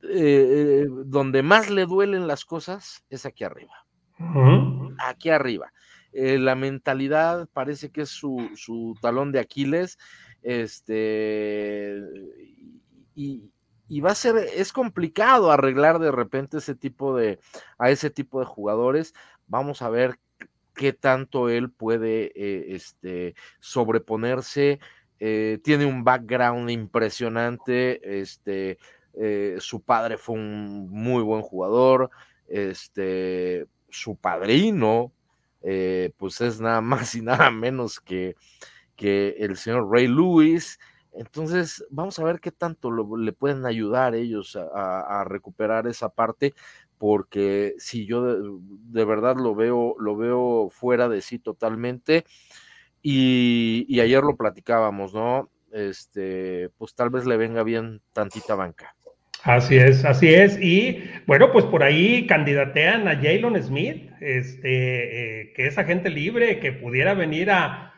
[0.03, 3.87] eh, donde más le duelen las cosas es aquí arriba.
[4.99, 5.73] Aquí arriba.
[6.13, 9.99] Eh, la mentalidad parece que es su, talón de Aquiles.
[10.43, 12.01] Este,
[13.15, 13.51] y,
[13.89, 17.39] y, va a ser, es complicado arreglar de repente ese tipo de,
[17.79, 19.15] a ese tipo de jugadores.
[19.47, 20.19] Vamos a ver
[20.75, 24.81] qué tanto él puede eh, este, sobreponerse.
[25.25, 28.21] Eh, tiene un background impresionante.
[28.21, 28.79] Este,
[29.15, 32.11] eh, su padre fue un muy buen jugador.
[32.49, 35.13] Este, su padrino,
[35.61, 38.35] pues es nada más y nada menos que,
[38.97, 40.81] que el señor Ray Lewis.
[41.13, 46.53] Entonces, vamos a ver qué tanto le pueden ayudar ellos a, recuperar esa parte
[46.99, 52.25] porque si yo de, verdad lo veo, lo veo fuera de sí totalmente.
[53.03, 55.51] Y, ayer lo platicábamos, ¿no?
[55.73, 58.95] Este, pues tal vez le venga bien tantita banca.
[59.43, 60.57] Así es, así es.
[60.61, 66.61] Y bueno, pues por ahí candidatean a Jalen Smith, este, eh, que es agente libre,
[66.61, 67.89] que pudiera venir a,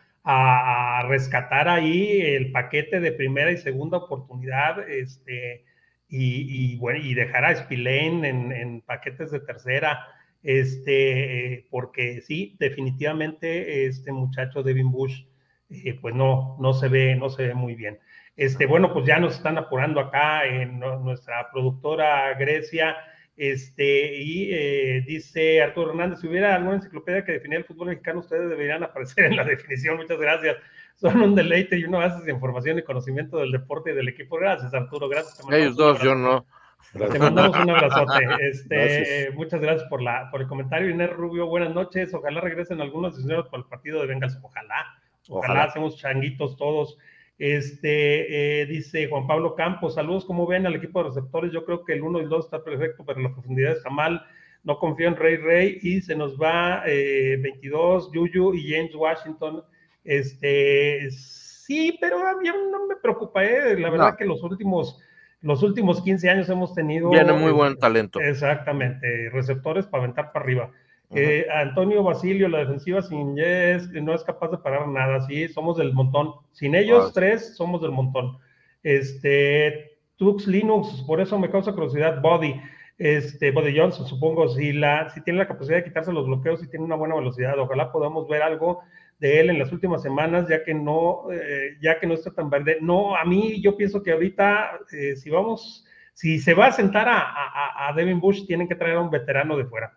[1.07, 4.89] rescatar ahí el paquete de primera y segunda oportunidad.
[4.89, 5.67] Este,
[6.09, 10.07] y, bueno, y dejar a Spillane en, paquetes de tercera,
[10.45, 15.25] este, porque sí, definitivamente este muchacho Devin Bush,
[15.71, 17.99] eh, pues no, no se ve, no se ve muy bien.
[18.37, 22.97] Este, bueno, pues ya nos están apurando acá en nuestra productora Grecia,
[23.37, 28.21] este, y eh, dice Arturo Hernández, si hubiera alguna enciclopedia que definiera el fútbol mexicano,
[28.21, 29.97] ustedes deberían aparecer en la definición.
[29.97, 30.57] Muchas gracias
[30.97, 34.37] son un deleite y uno hace de información y conocimiento del deporte y del equipo.
[34.37, 35.09] Gracias, Arturo.
[35.09, 35.41] Gracias.
[35.51, 36.47] Ellos dos, yo no.
[36.93, 38.27] Te mandamos un abrazote.
[38.41, 40.91] Este, Muchas gracias por, la, por el comentario.
[40.91, 42.13] Inés Rubio, buenas noches.
[42.15, 44.39] Ojalá regresen algunos diseñadores para el partido de Bengals.
[44.43, 44.99] Ojalá.
[45.29, 46.99] Ojalá, hacemos changuitos todos.
[47.39, 51.51] Este, eh, dice Juan Pablo Campos, saludos, ¿cómo ven al equipo de receptores?
[51.51, 54.25] Yo creo que el 1 y el 2 está perfecto, pero la profundidad está mal.
[54.63, 59.65] No confío en Rey Rey y se nos va eh, 22, Yuyu y James Washington
[60.05, 63.79] este, Sí, pero a mí no me preocupa, ¿eh?
[63.79, 65.01] la verdad que los últimos,
[65.45, 67.11] los últimos 15 años hemos tenido...
[67.11, 68.19] Tiene muy buen talento.
[68.19, 70.71] Exactamente, receptores para aventar para arriba.
[71.15, 75.77] Eh, Antonio Basilio, la defensiva sin Yes, no es capaz de parar nada, sí, somos
[75.77, 76.33] del montón.
[76.53, 78.39] Sin ellos, tres, somos del montón.
[78.83, 82.59] Este, Tux Linux, por eso me causa curiosidad, Body,
[82.97, 86.71] este, Body Johnson, supongo, si, la, si tiene la capacidad de quitarse los bloqueos y
[86.71, 88.81] tiene una buena velocidad, ojalá podamos ver algo
[89.19, 92.51] de él en las últimas semanas, ya que no, eh, ya que no está tan
[92.51, 92.79] verde.
[92.81, 97.09] No, a mí yo pienso que ahorita, eh, si vamos, si se va a sentar
[97.09, 99.93] a, a Devin Bush, tienen que traer a un veterano de fuera.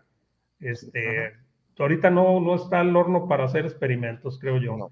[0.60, 1.34] Este,
[1.78, 4.90] ahorita no, no está el horno para hacer experimentos, creo yo.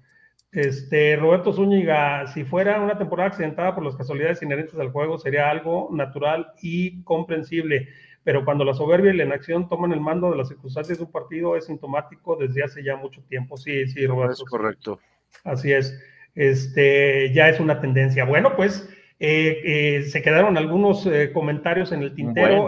[0.51, 5.49] Este, Roberto Zúñiga, si fuera una temporada accidentada por las casualidades inherentes al juego, sería
[5.49, 7.89] algo natural y comprensible.
[8.27, 11.11] Pero cuando la soberbia y la inacción toman el mando de las circunstancias de un
[11.13, 13.55] partido, es sintomático desde hace ya mucho tiempo.
[13.55, 14.33] Sí, sí, Roberto.
[14.33, 14.99] Es correcto.
[15.45, 15.97] Así es.
[16.35, 18.25] Este, ya es una tendencia.
[18.25, 18.89] Bueno, pues
[19.21, 22.67] eh, eh, se quedaron algunos eh, comentarios en el tintero,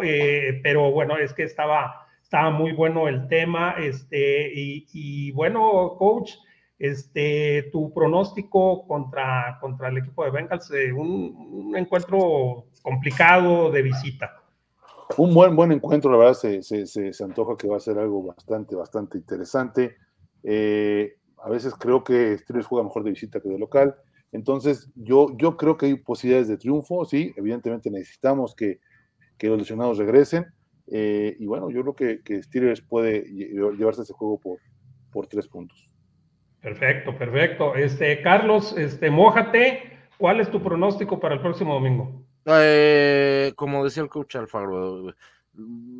[0.64, 6.36] pero bueno, es que estaba estaba muy bueno el tema, este, y, bueno, coach,
[6.78, 14.39] este, tu pronóstico contra, contra el equipo de Bengals, eh, un, encuentro complicado de visita.
[15.18, 18.76] Un buen, buen encuentro, la verdad, se, se, antoja que va a ser algo bastante,
[18.76, 19.98] bastante interesante.
[20.44, 23.96] Eh, a veces creo que Steelers juega mejor de visita que de local.
[24.32, 28.80] Entonces, yo, yo creo que hay posibilidades de triunfo, sí, evidentemente necesitamos que,
[29.38, 30.46] que los lesionados regresen,
[30.92, 34.60] eh, y bueno, yo creo que, que Steelers puede llevarse ese juego por,
[35.12, 35.90] por tres puntos.
[36.62, 37.76] Perfecto, perfecto.
[37.76, 39.98] Este, Carlos, este, mójate.
[40.18, 42.26] ¿Cuál es tu pronóstico para el próximo domingo?
[42.46, 45.10] Eh, como decía el coach Alfaro,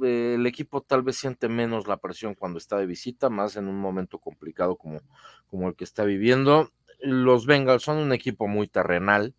[0.04, 3.68] eh, el equipo tal vez siente menos la presión cuando está de visita, más en
[3.68, 5.02] un momento complicado como,
[5.48, 6.72] como el que está viviendo.
[7.02, 9.34] Los Bengals son un equipo muy terrenal,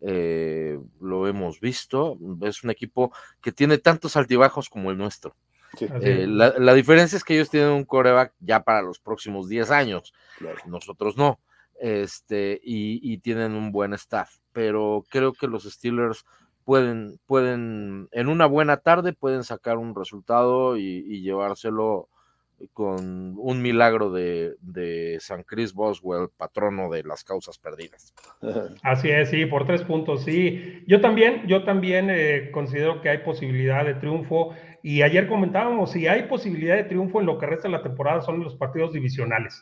[0.00, 5.34] eh, lo hemos visto, es un equipo que tiene tantos altibajos como el nuestro.
[5.80, 10.14] Eh, la, diferencia es que ellos tienen un coreback ya para los próximos 10 años,
[10.66, 11.38] nosotros no,
[11.80, 16.24] este, y, tienen un buen staff, pero creo que los Steelers
[16.64, 22.08] pueden, pueden, en una buena tarde pueden sacar un resultado y llevárselo
[22.72, 28.14] con un milagro de, San Chris Boswell, patrono de las causas perdidas.
[28.82, 30.82] Así es, sí, por tres puntos, sí.
[30.86, 34.54] Yo también, yo también eh, considero que hay posibilidad de triunfo.
[34.88, 38.20] Y ayer comentábamos, si hay posibilidad de triunfo en lo que resta de la temporada
[38.20, 39.60] son los partidos divisionales.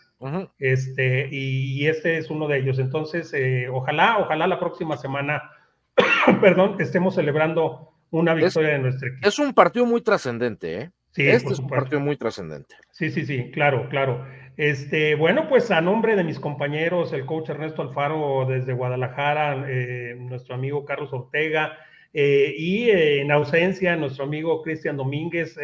[0.59, 2.79] este, y, este es uno de ellos.
[2.79, 5.51] Entonces, eh, ojalá, ojalá la próxima semana,
[6.43, 9.27] perdón, estemos celebrando una victoria de nuestro equipo.
[9.27, 10.91] Es un partido muy trascendente, ¿eh?
[11.13, 12.75] Sí, este es un partido muy trascendente.
[12.91, 14.27] Sí, sí, sí, claro, claro.
[14.59, 20.17] Este, bueno, pues a nombre de mis compañeros, el coach Ernesto Alfaro desde Guadalajara, eh,
[20.19, 21.79] nuestro amigo Carlos Ortega,
[22.15, 25.57] eh, y eh, en ausencia, nuestro amigo Cristian Domínguez,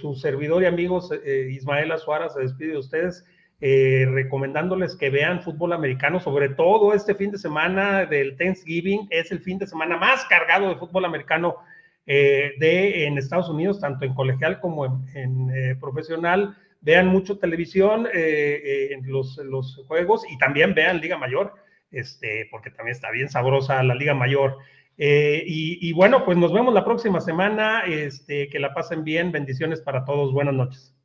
[0.00, 3.24] su servidor y amigos Ismael Azuara se despide de ustedes.
[3.60, 9.40] recomendándoles que vean fútbol americano, sobre todo este fin de semana del Thanksgiving, es el
[9.40, 11.56] fin de semana más cargado de fútbol americano
[12.10, 18.08] eh, de en Estados Unidos, tanto en colegial como en, eh, profesional, vean mucho televisión
[18.14, 21.52] eh, en los, los, juegos y también vean Liga Mayor,
[21.90, 24.56] este, porque también está bien sabrosa la Liga Mayor.
[24.98, 29.80] Y, y, bueno, pues nos vemos la próxima semana, este, que la pasen bien, bendiciones
[29.80, 30.97] para todos, buenas noches.